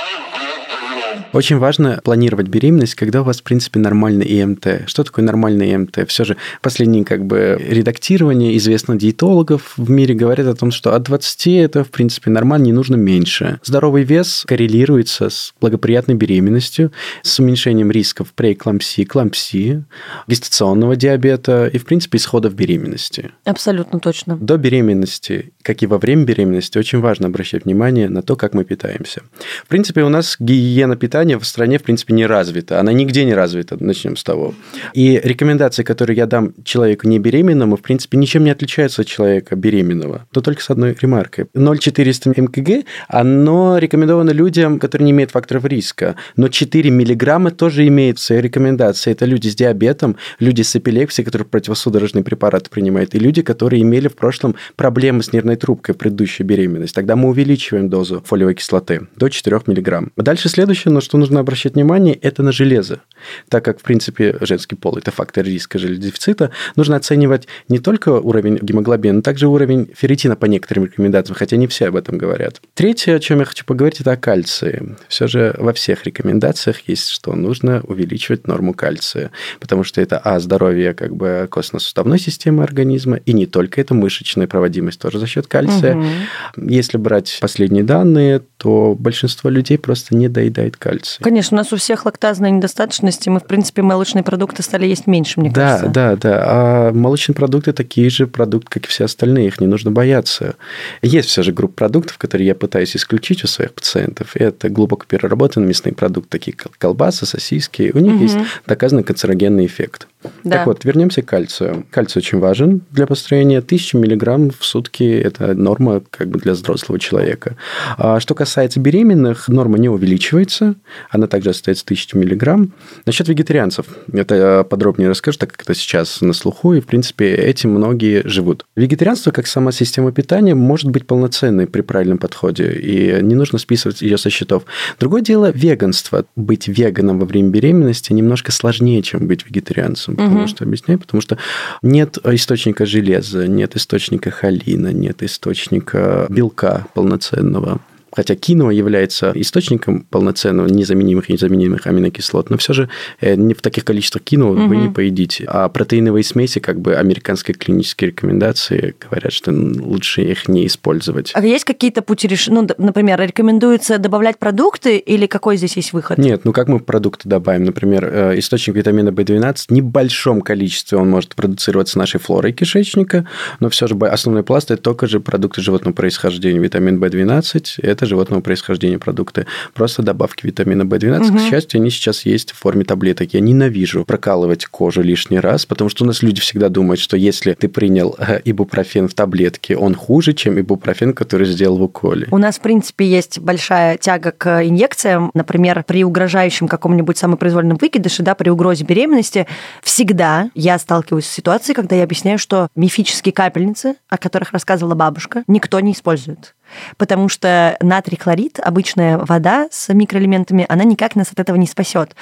Очень 1.33 1.57
важно 1.57 1.99
планировать 2.03 2.47
беременность, 2.47 2.95
когда 2.95 3.21
у 3.21 3.23
вас, 3.23 3.39
в 3.39 3.43
принципе, 3.43 3.79
нормальный 3.79 4.25
ИМТ. 4.25 4.83
Что 4.87 5.03
такое 5.03 5.23
нормальный 5.23 5.73
ИМТ? 5.73 6.07
Все 6.07 6.23
же 6.23 6.37
последние 6.61 7.05
как 7.05 7.25
бы 7.25 7.57
редактирования 7.59 8.57
известных 8.57 8.97
диетологов 8.97 9.73
в 9.77 9.89
мире 9.89 10.13
говорят 10.13 10.47
о 10.47 10.55
том, 10.55 10.71
что 10.71 10.93
от 10.93 11.03
20 11.03 11.47
это, 11.47 11.83
в 11.83 11.89
принципе, 11.89 12.29
нормально, 12.29 12.65
не 12.65 12.73
нужно 12.73 12.95
меньше. 12.95 13.59
Здоровый 13.63 14.03
вес 14.03 14.43
коррелируется 14.47 15.29
с 15.29 15.53
благоприятной 15.61 16.15
беременностью, 16.15 16.91
с 17.21 17.39
уменьшением 17.39 17.91
рисков 17.91 18.33
преэклампсии, 18.33 19.03
клампсии, 19.03 19.83
гестационного 20.27 20.95
диабета 20.95 21.67
и, 21.67 21.77
в 21.77 21.85
принципе, 21.85 22.17
исходов 22.17 22.55
беременности. 22.55 23.31
Абсолютно 23.45 23.99
точно. 23.99 24.37
До 24.37 24.57
беременности, 24.57 25.53
как 25.61 25.83
и 25.83 25.87
во 25.87 25.97
время 25.97 26.23
беременности, 26.23 26.77
очень 26.77 26.99
важно 26.99 27.27
обращать 27.27 27.65
внимание 27.65 28.09
на 28.09 28.21
то, 28.21 28.35
как 28.35 28.53
мы 28.53 28.63
питаемся. 28.63 29.21
В 29.63 29.67
принципе, 29.67 30.03
у 30.03 30.09
нас 30.09 30.35
гигиена 30.39 30.95
питания 31.01 31.37
в 31.39 31.45
стране, 31.45 31.79
в 31.79 31.83
принципе, 31.83 32.13
не 32.13 32.27
развита. 32.27 32.79
Она 32.79 32.93
нигде 32.93 33.25
не 33.25 33.33
развита, 33.33 33.75
начнем 33.83 34.15
с 34.15 34.23
того. 34.23 34.53
И 34.93 35.19
рекомендации, 35.23 35.83
которые 35.83 36.15
я 36.15 36.27
дам 36.27 36.53
человеку 36.63 37.07
не 37.07 37.17
беременному, 37.19 37.75
в 37.75 37.81
принципе, 37.81 38.17
ничем 38.17 38.43
не 38.43 38.51
отличаются 38.51 39.01
от 39.01 39.07
человека 39.07 39.55
беременного, 39.55 40.27
но 40.35 40.41
только 40.41 40.61
с 40.61 40.69
одной 40.69 40.95
ремаркой. 41.01 41.47
0,400 41.55 42.29
мкг, 42.29 42.85
оно 43.07 43.79
рекомендовано 43.79 44.29
людям, 44.29 44.79
которые 44.79 45.05
не 45.05 45.11
имеют 45.11 45.31
факторов 45.31 45.65
риска, 45.65 46.15
но 46.35 46.47
4 46.47 46.89
миллиграмма 46.91 47.49
тоже 47.49 47.87
имеют 47.87 48.19
в 48.19 48.21
своей 48.21 48.41
рекомендации. 48.41 49.11
Это 49.11 49.25
люди 49.25 49.49
с 49.49 49.55
диабетом, 49.55 50.17
люди 50.39 50.61
с 50.61 50.75
эпилепсией, 50.75 51.25
которые 51.25 51.47
противосудорожные 51.47 52.23
препараты 52.23 52.69
принимают, 52.69 53.15
и 53.15 53.19
люди, 53.19 53.41
которые 53.41 53.81
имели 53.81 54.07
в 54.07 54.15
прошлом 54.15 54.55
проблемы 54.75 55.23
с 55.23 55.33
нервной 55.33 55.55
трубкой 55.55 55.95
в 55.95 55.97
предыдущей 55.97 56.43
беременности. 56.43 56.93
Тогда 56.93 57.15
мы 57.15 57.29
увеличиваем 57.29 57.89
дозу 57.89 58.21
фолиевой 58.23 58.53
кислоты 58.53 59.07
до 59.15 59.29
4 59.29 59.61
миллиграмм. 59.65 60.11
Дальше 60.15 60.47
следующее 60.49 60.90
на 60.91 61.01
что 61.01 61.17
нужно 61.17 61.39
обращать 61.39 61.73
внимание, 61.73 62.15
это 62.15 62.43
на 62.43 62.51
железо. 62.51 63.01
Так 63.49 63.65
как, 63.65 63.79
в 63.79 63.83
принципе, 63.83 64.37
женский 64.41 64.75
пол– 64.75 64.97
это 64.97 65.11
фактор 65.11 65.45
риска 65.45 65.79
железодефицита, 65.79 66.51
нужно 66.75 66.95
оценивать 66.95 67.47
не 67.67 67.79
только 67.79 68.09
уровень 68.09 68.57
гемоглобина, 68.61 69.15
но 69.15 69.21
также 69.21 69.47
уровень 69.47 69.89
ферритина 69.95 70.35
по 70.35 70.45
некоторым 70.45 70.85
рекомендациям, 70.85 71.35
хотя 71.35 71.57
не 71.57 71.67
все 71.67 71.87
об 71.87 71.95
этом 71.95 72.17
говорят. 72.17 72.61
Третье, 72.73 73.15
о 73.15 73.19
чем 73.19 73.39
я 73.39 73.45
хочу 73.45 73.65
поговорить, 73.65 74.01
это 74.01 74.13
о 74.13 74.17
кальции. 74.17 74.95
Все 75.07 75.27
же 75.27 75.55
во 75.57 75.73
всех 75.73 76.05
рекомендациях 76.05 76.87
есть, 76.87 77.09
что 77.09 77.33
нужно 77.33 77.81
увеличивать 77.83 78.47
норму 78.47 78.73
кальция, 78.73 79.31
потому 79.59 79.83
что 79.83 80.01
это, 80.01 80.17
а, 80.17 80.39
здоровье 80.39 80.93
как 80.93 81.15
бы 81.15 81.47
костно-суставной 81.49 82.19
системы 82.19 82.63
организма, 82.63 83.17
и 83.17 83.33
не 83.33 83.45
только 83.45 83.81
это 83.81 83.93
мышечная 83.93 84.47
проводимость 84.47 84.99
тоже 84.99 85.19
за 85.19 85.27
счет 85.27 85.47
кальция. 85.47 85.95
Угу. 85.95 86.69
Если 86.69 86.97
брать 86.97 87.37
последние 87.41 87.83
данные, 87.83 88.41
то 88.57 88.95
большинство 88.97 89.49
людей 89.49 89.77
просто 89.77 90.15
не 90.15 90.27
доедает 90.27 90.77
кальций. 90.81 91.23
Конечно, 91.23 91.55
у 91.55 91.59
нас 91.59 91.71
у 91.71 91.77
всех 91.77 92.05
лактазная 92.05 92.49
недостаточность, 92.49 93.27
и 93.27 93.29
мы, 93.29 93.39
в 93.39 93.45
принципе, 93.45 93.81
молочные 93.81 94.23
продукты 94.23 94.63
стали 94.63 94.87
есть 94.87 95.07
меньше, 95.07 95.39
мне 95.39 95.51
да, 95.51 95.77
кажется. 95.77 95.87
Да, 95.87 96.15
да, 96.15 96.17
да. 96.17 96.43
А 96.45 96.91
молочные 96.91 97.35
продукты 97.35 97.71
такие 97.71 98.09
же 98.09 98.27
продукты, 98.27 98.69
как 98.69 98.85
и 98.85 98.87
все 98.87 99.05
остальные, 99.05 99.47
их 99.47 99.61
не 99.61 99.67
нужно 99.67 99.91
бояться. 99.91 100.55
Есть 101.01 101.29
все 101.29 101.43
же 101.43 101.53
группа 101.53 101.75
продуктов, 101.75 102.17
которые 102.17 102.47
я 102.47 102.55
пытаюсь 102.55 102.95
исключить 102.95 103.43
у 103.43 103.47
своих 103.47 103.73
пациентов. 103.73 104.35
Это 104.35 104.69
глубоко 104.69 105.05
переработанные 105.07 105.69
мясные 105.69 105.93
продукты, 105.93 106.29
такие 106.29 106.57
как 106.57 106.77
колбасы, 106.77 107.25
сосиски. 107.25 107.91
У 107.93 107.99
них 107.99 108.15
угу. 108.15 108.23
есть 108.23 108.37
доказанный 108.65 109.03
канцерогенный 109.03 109.67
эффект. 109.67 110.07
Да. 110.43 110.57
Так 110.57 110.67
вот, 110.67 110.85
вернемся 110.85 111.21
к 111.21 111.25
кальцию. 111.25 111.85
Кальций 111.89 112.19
очень 112.19 112.39
важен 112.39 112.81
для 112.91 113.07
построения. 113.07 113.59
1000 113.59 113.97
миллиграмм 113.97 114.51
в 114.51 114.63
сутки– 114.63 115.03
это 115.23 115.55
норма 115.55 116.01
как 116.09 116.29
бы 116.29 116.39
для 116.39 116.53
взрослого 116.53 116.99
человека. 116.99 117.57
А 117.97 118.19
что 118.19 118.35
касается 118.35 118.79
беременных, 118.79 119.47
норма 119.47 119.77
не 119.77 119.89
увеличивается. 119.89 120.75
Она 121.09 121.27
также 121.27 121.51
остается 121.51 121.83
1000 121.85 122.17
миллиграмм. 122.17 122.73
Насчет 123.05 123.27
вегетарианцев. 123.27 123.85
Это 124.11 124.35
я 124.35 124.63
подробнее 124.63 125.09
расскажу, 125.09 125.39
так 125.39 125.51
как 125.51 125.63
это 125.63 125.73
сейчас 125.73 126.21
на 126.21 126.33
слуху. 126.33 126.73
И, 126.73 126.81
в 126.81 126.85
принципе, 126.85 127.33
этим 127.33 127.71
многие 127.71 128.21
живут. 128.27 128.65
Вегетарианство, 128.75 129.31
как 129.31 129.47
сама 129.47 129.71
система 129.71 130.11
питания, 130.11 130.55
может 130.55 130.89
быть 130.89 131.07
полноценной 131.07 131.67
при 131.67 131.81
правильном 131.81 132.17
подходе. 132.17 132.71
И 132.73 133.21
не 133.21 133.35
нужно 133.35 133.57
списывать 133.57 134.01
ее 134.01 134.17
со 134.17 134.29
счетов. 134.29 134.65
Другое 134.99 135.21
дело– 135.21 135.51
веганство. 135.53 136.25
Быть 136.35 136.67
веганом 136.67 137.19
во 137.19 137.25
время 137.25 137.49
беременности 137.49 138.13
немножко 138.13 138.51
сложнее, 138.51 139.01
чем 139.01 139.27
быть 139.27 139.45
вегетарианцем 139.45 140.10
вопросом, 140.11 140.31
потому 140.31 140.43
угу. 140.43 140.55
что 140.55 140.63
объясняю, 140.65 140.99
потому 140.99 141.21
что 141.21 141.37
нет 141.81 142.17
источника 142.23 142.85
железа, 142.85 143.47
нет 143.47 143.75
источника 143.75 144.31
холина, 144.31 144.93
нет 144.93 145.23
источника 145.23 146.25
белка 146.29 146.87
полноценного 146.93 147.79
хотя 148.11 148.35
киноа 148.35 148.71
является 148.71 149.31
источником 149.35 150.05
полноценного 150.09 150.67
незаменимых 150.67 151.29
и 151.29 151.33
незаменимых 151.33 151.87
аминокислот, 151.87 152.49
но 152.49 152.57
все 152.57 152.73
же 152.73 152.89
э, 153.19 153.35
не 153.35 153.53
в 153.53 153.61
таких 153.61 153.85
количествах 153.85 154.23
киноа 154.23 154.51
угу. 154.51 154.67
вы 154.67 154.77
не 154.77 154.89
поедите. 154.89 155.45
А 155.47 155.69
протеиновые 155.69 156.23
смеси, 156.23 156.59
как 156.59 156.79
бы 156.79 156.95
американские 156.95 157.55
клинические 157.55 158.11
рекомендации 158.11 158.95
говорят, 158.99 159.33
что 159.33 159.51
лучше 159.51 160.21
их 160.23 160.47
не 160.47 160.67
использовать. 160.67 161.31
А 161.33 161.45
есть 161.45 161.65
какие-то 161.65 162.01
пути 162.01 162.27
решения? 162.27 162.61
Ну, 162.61 162.67
например, 162.77 163.19
рекомендуется 163.19 163.97
добавлять 163.97 164.37
продукты 164.37 164.97
или 164.97 165.25
какой 165.27 165.57
здесь 165.57 165.75
есть 165.77 165.93
выход? 165.93 166.17
Нет, 166.17 166.41
ну 166.43 166.53
как 166.53 166.67
мы 166.67 166.79
продукты 166.79 167.29
добавим? 167.29 167.65
Например, 167.65 168.05
э, 168.05 168.39
источник 168.39 168.75
витамина 168.75 169.09
В12 169.09 169.67
в 169.67 169.71
небольшом 169.71 170.41
количестве 170.41 170.97
он 170.97 171.09
может 171.09 171.35
продуцироваться 171.35 171.97
нашей 171.97 172.19
флорой 172.19 172.51
кишечника, 172.51 173.27
но 173.59 173.69
все 173.69 173.87
же 173.87 173.95
основной 173.95 174.43
пласт 174.43 174.71
это 174.71 174.81
только 174.81 175.07
же 175.07 175.19
продукты 175.19 175.61
животного 175.61 175.93
происхождения. 175.93 176.59
Витамин 176.59 177.01
В12– 177.01 177.75
это 177.81 178.00
это 178.01 178.07
животного 178.07 178.41
происхождения 178.41 178.97
продукты. 178.97 179.45
Просто 179.73 180.01
добавки 180.01 180.45
витамина 180.45 180.81
В12. 180.81 181.29
Угу. 181.29 181.37
К 181.37 181.41
счастью, 181.41 181.79
они 181.79 181.91
сейчас 181.91 182.25
есть 182.25 182.51
в 182.51 182.57
форме 182.57 182.83
таблеток. 182.83 183.33
Я 183.33 183.39
ненавижу 183.39 184.05
прокалывать 184.05 184.65
кожу 184.65 185.03
лишний 185.03 185.39
раз, 185.39 185.67
потому 185.67 185.89
что 185.89 186.03
у 186.03 186.07
нас 186.07 186.23
люди 186.23 186.41
всегда 186.41 186.69
думают, 186.69 186.99
что 186.99 187.15
если 187.15 187.53
ты 187.53 187.67
принял 187.67 188.15
э, 188.17 188.41
ибупрофен 188.43 189.07
в 189.07 189.13
таблетке, 189.13 189.77
он 189.77 189.93
хуже, 189.93 190.33
чем 190.33 190.59
ибупрофен, 190.59 191.13
который 191.13 191.45
сделал 191.45 191.77
в 191.77 191.83
уколе. 191.83 192.27
У 192.31 192.37
нас, 192.37 192.57
в 192.57 192.61
принципе, 192.61 193.05
есть 193.05 193.37
большая 193.37 193.97
тяга 193.97 194.31
к 194.31 194.67
инъекциям. 194.67 195.29
Например, 195.35 195.83
при 195.87 196.03
угрожающем 196.03 196.67
каком-нибудь 196.67 197.17
самопроизвольном 197.17 197.77
выкидыше, 197.77 198.23
да, 198.23 198.33
при 198.33 198.49
угрозе 198.49 198.83
беременности, 198.83 199.45
всегда 199.83 200.49
я 200.55 200.79
сталкиваюсь 200.79 201.25
с 201.25 201.31
ситуацией, 201.31 201.75
когда 201.75 201.95
я 201.95 202.03
объясняю, 202.03 202.39
что 202.39 202.69
мифические 202.75 203.33
капельницы, 203.33 203.95
о 204.09 204.17
которых 204.17 204.53
рассказывала 204.53 204.95
бабушка, 204.95 205.43
никто 205.47 205.79
не 205.79 205.91
использует 205.91 206.55
потому 206.97 207.29
что 207.29 207.77
натрий 207.81 208.17
хлорид, 208.17 208.59
обычная 208.59 209.17
вода 209.17 209.67
с 209.71 209.93
микроэлементами, 209.93 210.65
она 210.69 210.83
никак 210.83 211.15
нас 211.15 211.31
от 211.31 211.39
этого 211.39 211.55
не 211.55 211.67
спасет. 211.67 212.15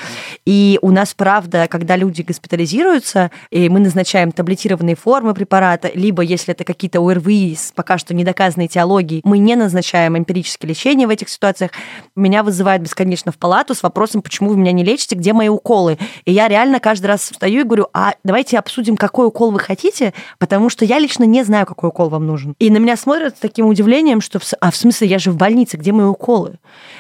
И 0.46 0.80
у 0.82 0.92
нас, 0.92 1.14
правда, 1.14 1.68
когда 1.70 1.96
люди 1.96 2.22
госпитализируются, 2.22 3.32
и 3.52 3.70
мы 3.70 3.80
назначаем 3.80 4.32
таблетированные 4.32 4.96
формы 4.96 5.34
препарата, 5.34 5.92
либо 5.94 6.22
если 6.22 6.54
это 6.54 6.64
какие-то 6.64 7.02
ОРВИ 7.02 7.56
с 7.56 7.72
пока 7.72 7.98
что 7.98 8.14
недоказанной 8.14 8.68
этиологией, 8.68 9.22
мы 9.24 9.38
не 9.38 9.56
назначаем 9.56 10.18
эмпирическое 10.18 10.70
лечение 10.70 11.08
в 11.08 11.10
этих 11.10 11.30
ситуациях. 11.30 11.72
Меня 12.16 12.44
вызывают 12.44 12.84
бесконечно 12.84 13.32
в 13.32 13.38
палату 13.38 13.76
с 13.76 13.84
вопросом, 13.84 14.22
почему 14.22 14.50
вы 14.50 14.58
меня 14.58 14.72
не 14.72 14.84
лечите, 14.84 15.16
где 15.16 15.34
мои 15.34 15.50
уколы. 15.50 15.98
И 16.26 16.32
я 16.32 16.48
реально 16.48 16.80
каждый 16.80 17.08
раз 17.08 17.30
встаю 17.32 17.62
и 17.62 17.64
говорю, 17.64 17.88
а 17.94 18.14
давайте 18.24 18.58
обсудим, 18.58 18.98
какой 18.98 19.28
укол 19.28 19.52
вы 19.52 19.60
хотите, 19.60 20.14
потому 20.38 20.70
что 20.70 20.86
я 20.86 21.00
лично 21.00 21.24
не 21.24 21.44
знаю, 21.44 21.66
какой 21.66 21.90
укол 21.90 22.10
вам 22.10 22.26
нужен. 22.26 22.56
И 22.60 22.70
на 22.70 22.78
меня 22.78 22.98
смотрят 22.98 23.38
с 23.38 23.40
таким 23.40 23.68
удивлением, 23.68 24.22
что 24.22 24.39
в, 24.40 24.44
а 24.60 24.72
в 24.72 24.76
смысле, 24.76 25.08
я 25.08 25.20
же 25.20 25.32
в 25.32 25.38
больнице, 25.38 25.78
где 25.78 25.92
мои 25.92 26.06
уколы? 26.06 26.60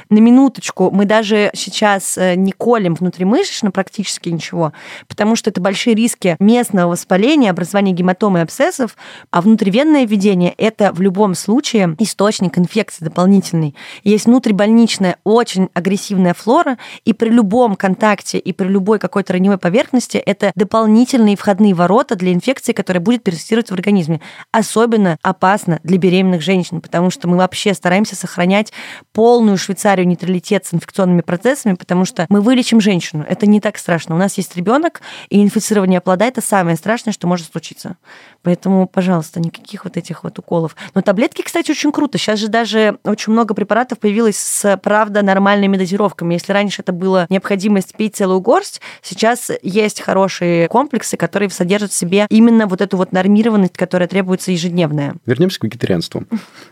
На 0.09 0.19
минуточку, 0.19 0.91
мы 0.91 1.05
даже 1.05 1.51
сейчас 1.53 2.17
э, 2.17 2.35
не 2.35 2.51
колем 2.51 2.95
внутримышечно 2.95 3.71
практически 3.71 4.29
ничего, 4.29 4.73
потому 5.07 5.35
что 5.35 5.49
это 5.49 5.61
большие 5.61 5.95
риски 5.95 6.35
местного 6.39 6.91
воспаления, 6.91 7.49
образования 7.49 7.93
гематомы 7.93 8.39
и 8.39 8.41
абсцессов, 8.41 8.97
а 9.31 9.41
внутривенное 9.41 10.05
введение– 10.05 10.53
это 10.57 10.91
в 10.91 11.01
любом 11.01 11.35
случае 11.35 11.95
источник 11.99 12.57
инфекции 12.57 13.05
дополнительный. 13.05 13.75
Есть 14.03 14.25
внутрибольничная 14.25 15.17
очень 15.23 15.69
агрессивная 15.73 16.33
флора, 16.33 16.77
и 17.05 17.13
при 17.13 17.29
любом 17.29 17.75
контакте, 17.75 18.37
и 18.37 18.51
при 18.53 18.67
любой 18.67 18.99
какой-то 18.99 19.33
раневой 19.33 19.57
поверхности 19.57 20.17
это 20.17 20.51
дополнительные 20.55 21.37
входные 21.37 21.73
ворота 21.73 22.15
для 22.15 22.33
инфекции, 22.33 22.73
которая 22.73 23.01
будет 23.01 23.23
персистировать 23.23 23.69
в 23.69 23.73
организме. 23.73 24.21
Особенно 24.51 25.17
опасно 25.21 25.79
для 25.83 25.97
беременных 25.97 26.41
женщин, 26.41 26.81
потому 26.81 27.09
что 27.09 27.27
мы 27.29 27.37
вообще 27.37 27.73
стараемся 27.73 28.15
сохранять 28.15 28.73
полную 29.13 29.57
Швейцарию 29.57 30.07
нейтралитет 30.07 30.65
с 30.65 30.73
инфекционными 30.73 31.21
процессами, 31.21 31.75
потому 31.75 32.05
что 32.05 32.25
мы 32.29 32.41
вылечим 32.41 32.81
женщину. 32.81 33.25
Это 33.27 33.45
не 33.45 33.61
так 33.61 33.77
страшно. 33.77 34.15
У 34.15 34.17
нас 34.17 34.37
есть 34.37 34.55
ребенок, 34.55 35.01
и 35.29 35.41
инфицирование 35.41 36.01
плода 36.01 36.25
это 36.25 36.41
самое 36.41 36.75
страшное, 36.75 37.13
что 37.13 37.27
может 37.27 37.51
случиться. 37.51 37.97
Поэтому, 38.41 38.87
пожалуйста, 38.87 39.39
никаких 39.39 39.83
вот 39.83 39.97
этих 39.97 40.23
вот 40.23 40.39
уколов. 40.39 40.75
Но 40.95 41.01
таблетки, 41.01 41.41
кстати, 41.41 41.71
очень 41.71 41.91
круто. 41.91 42.17
Сейчас 42.17 42.39
же 42.39 42.47
даже 42.47 42.97
очень 43.03 43.33
много 43.33 43.53
препаратов 43.53 43.99
появилось 43.99 44.37
с, 44.37 44.77
правда, 44.77 45.21
нормальными 45.21 45.77
дозировками. 45.77 46.33
Если 46.33 46.53
раньше 46.53 46.81
это 46.81 46.93
была 46.93 47.27
необходимость 47.29 47.95
пить 47.95 48.15
целую 48.15 48.39
горсть, 48.39 48.81
сейчас 49.01 49.51
есть 49.61 50.01
хорошие 50.01 50.67
комплексы, 50.67 51.17
которые 51.17 51.49
содержат 51.49 51.91
в 51.91 51.95
себе 51.95 52.25
именно 52.29 52.65
вот 52.65 52.81
эту 52.81 52.97
вот 52.97 53.11
нормированность, 53.11 53.77
которая 53.77 54.07
требуется 54.07 54.51
ежедневная. 54.51 55.15
Вернемся 55.25 55.59
к 55.59 55.63
вегетарианству. 55.65 56.23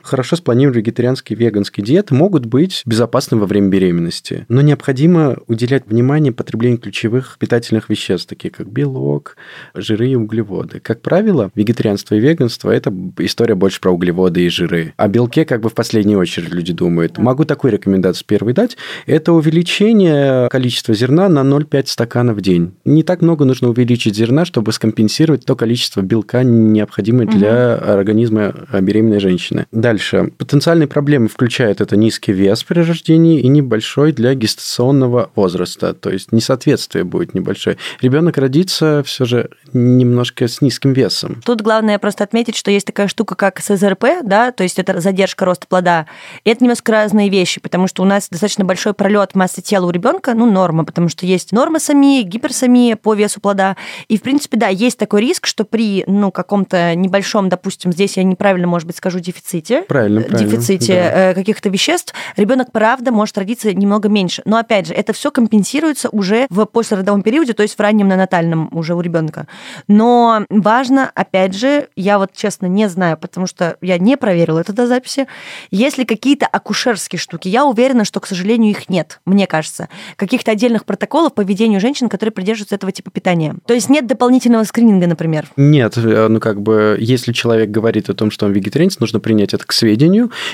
Хорошо 0.01 0.35
спланированные 0.47 0.81
вегетарианские 0.81 1.35
и 1.35 1.39
веганские 1.39 1.85
диеты 1.85 2.15
могут 2.15 2.45
быть 2.45 2.81
безопасны 2.85 3.35
во 3.35 3.47
время 3.47 3.67
беременности, 3.67 4.45
но 4.47 4.61
необходимо 4.61 5.35
уделять 5.47 5.87
внимание 5.87 6.31
потреблению 6.31 6.79
ключевых 6.79 7.35
питательных 7.37 7.89
веществ, 7.89 8.29
такие 8.29 8.49
как 8.49 8.71
белок, 8.71 9.35
жиры 9.73 10.07
и 10.07 10.15
углеводы. 10.15 10.79
Как 10.79 11.01
правило, 11.01 11.51
вегетарианство 11.53 12.15
и 12.15 12.21
веганство– 12.21 12.71
это 12.71 12.93
история 13.17 13.55
больше 13.55 13.81
про 13.81 13.91
углеводы 13.91 14.45
и 14.45 14.49
жиры. 14.49 14.93
О 14.95 15.09
белке 15.09 15.43
как 15.43 15.59
бы 15.59 15.67
в 15.67 15.73
последнюю 15.73 16.19
очередь 16.19 16.53
люди 16.53 16.71
думают. 16.71 17.17
Могу 17.17 17.43
такую 17.43 17.73
рекомендацию 17.73 18.25
первый 18.25 18.53
дать. 18.53 18.77
Это 19.05 19.33
увеличение 19.33 20.47
количества 20.47 20.93
зерна 20.93 21.27
на 21.27 21.39
0,5 21.39 21.87
стакана 21.87 22.33
в 22.33 22.39
день. 22.39 22.71
Не 22.85 23.03
так 23.03 23.21
много 23.21 23.43
нужно 23.43 23.67
увеличить 23.67 24.15
зерна, 24.15 24.45
чтобы 24.45 24.71
скомпенсировать 24.71 25.43
то 25.43 25.57
количество 25.57 25.99
белка, 25.99 26.43
необходимое 26.43 27.27
для 27.27 27.75
угу. 27.75 27.91
организма 27.91 28.55
беременной 28.71 29.19
женщины. 29.19 29.65
Дальше. 29.73 30.26
Потенциальные 30.37 30.87
проблемы 30.87 31.27
включают 31.27 31.81
это 31.81 31.95
низкий 31.95 32.33
вес 32.33 32.63
при 32.63 32.79
рождении 32.79 33.39
и 33.39 33.47
небольшой 33.47 34.11
для 34.11 34.33
гестационного 34.33 35.31
возраста. 35.35 35.93
То 35.93 36.09
есть 36.09 36.31
несоответствие 36.31 37.03
будет 37.03 37.33
небольшое. 37.33 37.77
Ребенок 38.01 38.37
родится 38.37 39.03
все 39.05 39.25
же 39.25 39.49
немножко 39.73 40.47
с 40.47 40.61
низким 40.61 40.93
весом. 40.93 41.41
Тут 41.45 41.61
главное 41.61 41.99
просто 41.99 42.23
отметить, 42.23 42.55
что 42.55 42.71
есть 42.71 42.85
такая 42.85 43.07
штука, 43.07 43.35
как 43.35 43.59
СЗРП, 43.59 44.23
да, 44.23 44.51
то 44.51 44.63
есть 44.63 44.79
это 44.79 44.99
задержка 44.99 45.45
роста 45.45 45.67
плода. 45.67 46.07
И 46.43 46.49
это 46.49 46.63
немножко 46.63 46.91
разные 46.91 47.29
вещи, 47.29 47.59
потому 47.61 47.87
что 47.87 48.03
у 48.03 48.05
нас 48.05 48.29
достаточно 48.29 48.65
большой 48.65 48.93
пролет 48.93 49.35
массы 49.35 49.61
тела 49.61 49.85
у 49.85 49.89
ребенка, 49.89 50.33
ну, 50.33 50.49
норма, 50.49 50.85
потому 50.85 51.09
что 51.09 51.25
есть 51.25 51.51
нормосомия, 51.51 52.23
гиперсомия 52.23 52.95
по 52.95 53.13
весу 53.13 53.39
плода. 53.41 53.77
И, 54.07 54.17
в 54.17 54.21
принципе, 54.21 54.57
да, 54.57 54.67
есть 54.67 54.97
такой 54.97 55.21
риск, 55.21 55.45
что 55.45 55.63
при, 55.63 56.03
ну, 56.07 56.31
каком-то 56.31 56.95
небольшом, 56.95 57.49
допустим, 57.49 57.91
здесь 57.91 58.17
я 58.17 58.23
неправильно, 58.23 58.67
может 58.67 58.87
быть, 58.87 58.97
скажу, 58.97 59.19
дефиците, 59.19 59.83
правильно, 59.83 60.16
правильно, 60.23 60.51
дефиците 60.51 60.93
да. 60.93 61.31
Э, 61.31 61.33
каких-то 61.33 61.69
веществ, 61.69 62.13
ребенок, 62.35 62.71
правда, 62.71 63.11
может 63.11 63.37
родиться 63.37 63.73
немного 63.73 64.09
меньше. 64.09 64.41
Но, 64.45 64.57
опять 64.57 64.87
же, 64.87 64.93
это 64.93 65.13
все 65.13 65.31
компенсируется 65.31 66.09
уже 66.09 66.47
в 66.49 66.65
послеродовом 66.65 67.21
периоде, 67.21 67.53
то 67.53 67.63
есть 67.63 67.75
в 67.75 67.79
раннем 67.79 68.07
нанатальном 68.07 68.69
уже 68.71 68.95
у 68.95 69.01
ребенка. 69.01 69.47
Но 69.87 70.45
важно, 70.49 71.11
опять 71.13 71.53
же, 71.53 71.89
я 71.95 72.19
вот 72.19 72.31
честно 72.33 72.67
не 72.67 72.89
знаю, 72.89 73.17
потому 73.17 73.47
что 73.47 73.77
я 73.81 73.97
не 73.97 74.17
проверила 74.17 74.59
это 74.59 74.73
до 74.73 74.87
записи, 74.87 75.27
если 75.71 76.03
какие-то 76.03 76.45
акушерские 76.45 77.19
штуки, 77.19 77.47
я 77.47 77.65
уверена, 77.65 78.05
что, 78.05 78.19
к 78.19 78.27
сожалению, 78.27 78.71
их 78.71 78.89
нет, 78.89 79.19
мне 79.25 79.47
кажется. 79.47 79.89
Каких-то 80.15 80.51
отдельных 80.51 80.85
протоколов 80.85 81.33
по 81.33 81.41
ведению 81.41 81.79
женщин, 81.79 82.09
которые 82.09 82.31
придерживаются 82.31 82.75
этого 82.75 82.91
типа 82.91 83.11
питания. 83.11 83.55
То 83.65 83.73
есть 83.73 83.89
нет 83.89 84.07
дополнительного 84.07 84.63
скрининга, 84.63 85.07
например? 85.07 85.47
Нет, 85.57 85.97
э, 85.97 86.27
ну 86.27 86.39
как 86.39 86.61
бы, 86.61 86.97
если 86.99 87.33
человек 87.33 87.69
говорит 87.69 88.09
о 88.09 88.13
том, 88.13 88.31
что 88.31 88.45
он 88.45 88.53
вегетарианец, 88.53 88.99
нужно 88.99 89.19
принять 89.19 89.53
это 89.53 89.65
к 89.65 89.71
сведению 89.71 90.06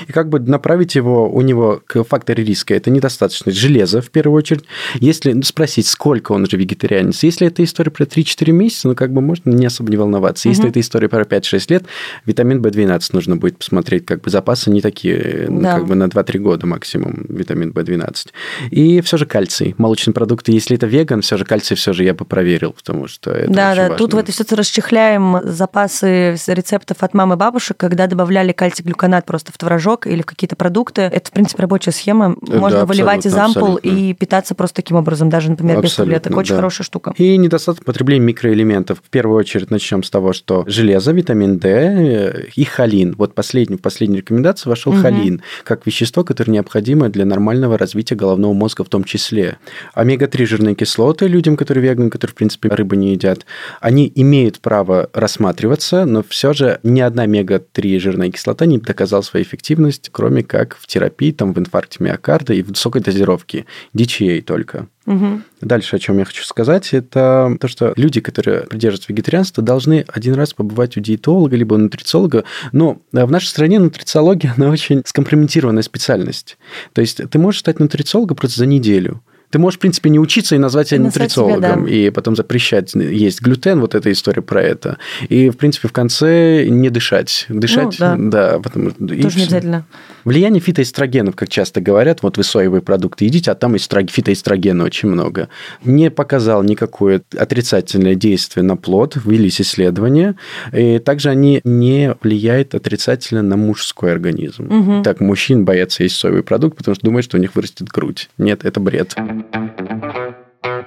и 0.08 0.12
как 0.12 0.28
бы 0.28 0.40
направить 0.40 0.94
его, 0.94 1.28
у 1.28 1.40
него 1.40 1.82
к 1.86 2.04
факторе 2.04 2.44
риска. 2.44 2.74
Это 2.74 2.90
недостаточно 2.90 3.52
железа, 3.52 4.00
в 4.00 4.10
первую 4.10 4.38
очередь. 4.38 4.64
Если 4.94 5.32
ну, 5.32 5.42
спросить, 5.42 5.86
сколько 5.86 6.32
он 6.32 6.46
же 6.46 6.56
вегетарианец, 6.56 7.22
если 7.22 7.46
это 7.46 7.62
история 7.64 7.90
про 7.90 8.04
3-4 8.04 8.52
месяца, 8.52 8.88
ну 8.88 8.94
как 8.94 9.12
бы 9.12 9.20
можно 9.20 9.50
не 9.50 9.66
особо 9.66 9.90
не 9.90 9.96
волноваться. 9.96 10.48
Если 10.48 10.62
угу. 10.62 10.70
это 10.70 10.80
история 10.80 11.08
про 11.08 11.22
5-6 11.22 11.66
лет, 11.70 11.84
витамин 12.26 12.60
В12 12.60 13.00
нужно 13.12 13.36
будет 13.36 13.58
посмотреть, 13.58 14.06
как 14.06 14.22
бы 14.22 14.30
запасы 14.30 14.70
не 14.70 14.80
такие, 14.80 15.46
ну, 15.48 15.60
да. 15.60 15.74
как 15.76 15.86
бы 15.86 15.94
на 15.94 16.04
2-3 16.04 16.38
года 16.38 16.66
максимум 16.66 17.24
витамин 17.28 17.70
В12. 17.70 18.28
И 18.70 19.00
все 19.00 19.16
же 19.16 19.26
кальций. 19.26 19.74
Молочные 19.78 20.14
продукты, 20.14 20.52
если 20.52 20.76
это 20.76 20.86
веган, 20.86 21.22
все 21.22 21.36
же 21.36 21.44
кальций 21.44 21.76
все 21.76 21.92
же 21.92 22.04
я 22.04 22.14
бы 22.14 22.24
проверил, 22.24 22.72
потому 22.72 23.08
что 23.08 23.30
это 23.30 23.52
Да, 23.52 23.74
да, 23.74 23.82
важно. 23.82 23.96
тут 23.96 24.14
в 24.14 24.18
этой 24.18 24.32
ситуации 24.32 24.56
расчехляем 24.56 25.40
запасы 25.44 26.36
рецептов 26.46 26.98
от 27.02 27.14
мамы 27.14 27.34
и 27.34 27.38
бабушек, 27.38 27.76
когда 27.76 28.06
добавляли 28.06 28.52
кальций-глюконат 28.52 29.26
просто 29.26 29.43
в 29.52 29.58
творожок 29.58 30.06
или 30.06 30.22
в 30.22 30.26
какие-то 30.26 30.56
продукты. 30.56 31.02
Это, 31.02 31.28
в 31.28 31.32
принципе, 31.32 31.62
рабочая 31.62 31.92
схема. 31.92 32.36
Можно 32.40 32.80
да, 32.80 32.86
выливать 32.86 33.26
из 33.26 33.34
ампул 33.34 33.76
абсолютно. 33.76 33.88
и 33.88 34.14
питаться 34.14 34.54
просто 34.54 34.76
таким 34.76 34.96
образом, 34.96 35.30
даже, 35.30 35.50
например, 35.50 35.80
без 35.80 35.94
таблеток. 35.94 36.36
Очень 36.36 36.54
да. 36.54 36.56
хорошая 36.56 36.84
штука. 36.84 37.14
И 37.16 37.36
недостаток 37.36 37.84
потребления 37.84 38.24
микроэлементов. 38.24 38.98
В 38.98 39.10
первую 39.10 39.38
очередь 39.38 39.70
начнем 39.70 40.02
с 40.02 40.10
того, 40.10 40.32
что 40.32 40.64
железо, 40.66 41.12
витамин 41.12 41.58
D 41.58 41.68
э, 41.68 42.46
и 42.54 42.64
холин. 42.64 43.14
Вот 43.16 43.34
последний, 43.34 43.76
в 43.76 43.82
последней 43.82 44.18
рекомендации 44.18 44.68
вошел 44.68 44.92
угу. 44.92 45.02
холин, 45.02 45.42
как 45.64 45.86
вещество, 45.86 46.24
которое 46.24 46.52
необходимо 46.52 47.08
для 47.08 47.24
нормального 47.24 47.78
развития 47.78 48.14
головного 48.14 48.52
мозга 48.52 48.84
в 48.84 48.88
том 48.88 49.04
числе. 49.04 49.58
Омега-3 49.94 50.46
жирные 50.46 50.74
кислоты 50.74 51.26
людям, 51.26 51.56
которые 51.56 51.84
веганы, 51.84 52.10
которые, 52.10 52.32
в 52.32 52.36
принципе, 52.36 52.68
рыбы 52.68 52.96
не 52.96 53.12
едят, 53.12 53.46
они 53.80 54.10
имеют 54.14 54.60
право 54.60 55.10
рассматриваться, 55.12 56.04
но 56.04 56.22
все 56.28 56.52
же 56.52 56.80
ни 56.82 57.00
одна 57.00 57.24
омега-3 57.24 57.98
жирная 57.98 58.30
кислота 58.30 58.66
не 58.66 58.78
доказала 58.78 59.22
свою 59.34 59.44
эффективность, 59.44 60.10
кроме 60.12 60.44
как 60.44 60.76
в 60.76 60.86
терапии, 60.86 61.32
там, 61.32 61.52
в 61.52 61.58
инфаркте 61.58 61.98
миокарда 62.04 62.54
и 62.54 62.62
в 62.62 62.68
высокой 62.68 63.02
дозировке. 63.02 63.66
DHA 63.92 64.42
только. 64.42 64.86
Угу. 65.06 65.40
Дальше, 65.60 65.96
о 65.96 65.98
чем 65.98 66.18
я 66.18 66.24
хочу 66.24 66.44
сказать, 66.44 66.94
это 66.94 67.56
то, 67.60 67.66
что 67.66 67.92
люди, 67.96 68.20
которые 68.20 68.60
придерживаются 68.62 69.12
вегетарианства, 69.12 69.62
должны 69.64 70.04
один 70.06 70.34
раз 70.34 70.54
побывать 70.54 70.96
у 70.96 71.00
диетолога 71.00 71.56
либо 71.56 71.74
у 71.74 71.78
нутрициолога. 71.78 72.44
Но 72.70 72.98
в 73.10 73.30
нашей 73.30 73.48
стране 73.48 73.80
нутрициология, 73.80 74.54
она 74.56 74.68
очень 74.68 75.02
скомпрометированная 75.04 75.82
специальность. 75.82 76.56
То 76.92 77.00
есть 77.00 77.20
ты 77.28 77.38
можешь 77.40 77.60
стать 77.60 77.80
нутрициологом 77.80 78.36
просто 78.36 78.58
за 78.58 78.66
неделю. 78.66 79.20
Ты 79.50 79.58
можешь, 79.58 79.78
в 79.78 79.80
принципе, 79.80 80.10
не 80.10 80.18
учиться 80.18 80.54
и 80.54 80.58
назвать 80.58 80.88
себя 80.88 81.00
нутрициологом, 81.00 81.86
себя, 81.86 81.90
да. 81.90 81.90
и 81.90 82.10
потом 82.10 82.34
запрещать 82.36 82.94
есть 82.94 83.40
глютен, 83.40 83.80
вот 83.80 83.94
эта 83.94 84.10
история 84.10 84.42
про 84.42 84.62
это. 84.62 84.98
И, 85.28 85.50
в 85.50 85.56
принципе, 85.56 85.88
в 85.88 85.92
конце 85.92 86.66
не 86.68 86.90
дышать. 86.90 87.46
Дышать, 87.48 87.96
ну, 88.00 88.30
да. 88.30 88.52
да 88.52 88.58
потому, 88.58 88.90
Тоже 88.90 89.38
не 89.38 89.44
обязательно. 89.44 89.84
Влияние 90.24 90.60
фитоэстрогенов, 90.60 91.36
как 91.36 91.48
часто 91.48 91.80
говорят, 91.80 92.22
вот 92.22 92.36
вы 92.36 92.44
соевые 92.44 92.82
продукты 92.82 93.24
едите, 93.26 93.50
а 93.50 93.54
там 93.54 93.76
фитоэстрогена 93.76 94.84
очень 94.84 95.08
много. 95.08 95.48
Не 95.84 96.10
показал 96.10 96.62
никакое 96.62 97.22
отрицательное 97.36 98.14
действие 98.14 98.64
на 98.64 98.76
плод, 98.76 99.16
велись 99.24 99.60
исследования. 99.60 100.36
И 100.72 100.98
также 100.98 101.30
они 101.30 101.60
не 101.64 102.14
влияют 102.22 102.74
отрицательно 102.74 103.42
на 103.42 103.56
мужской 103.56 104.12
организм. 104.12 104.72
Угу. 104.72 105.02
Так, 105.02 105.20
мужчин 105.20 105.64
боятся 105.64 106.02
есть 106.02 106.16
соевый 106.16 106.42
продукт, 106.42 106.76
потому 106.76 106.94
что 106.94 107.04
думают, 107.04 107.24
что 107.24 107.36
у 107.36 107.40
них 107.40 107.54
вырастет 107.54 107.88
грудь. 107.88 108.30
Нет, 108.38 108.64
это 108.64 108.80
бред. 108.80 109.14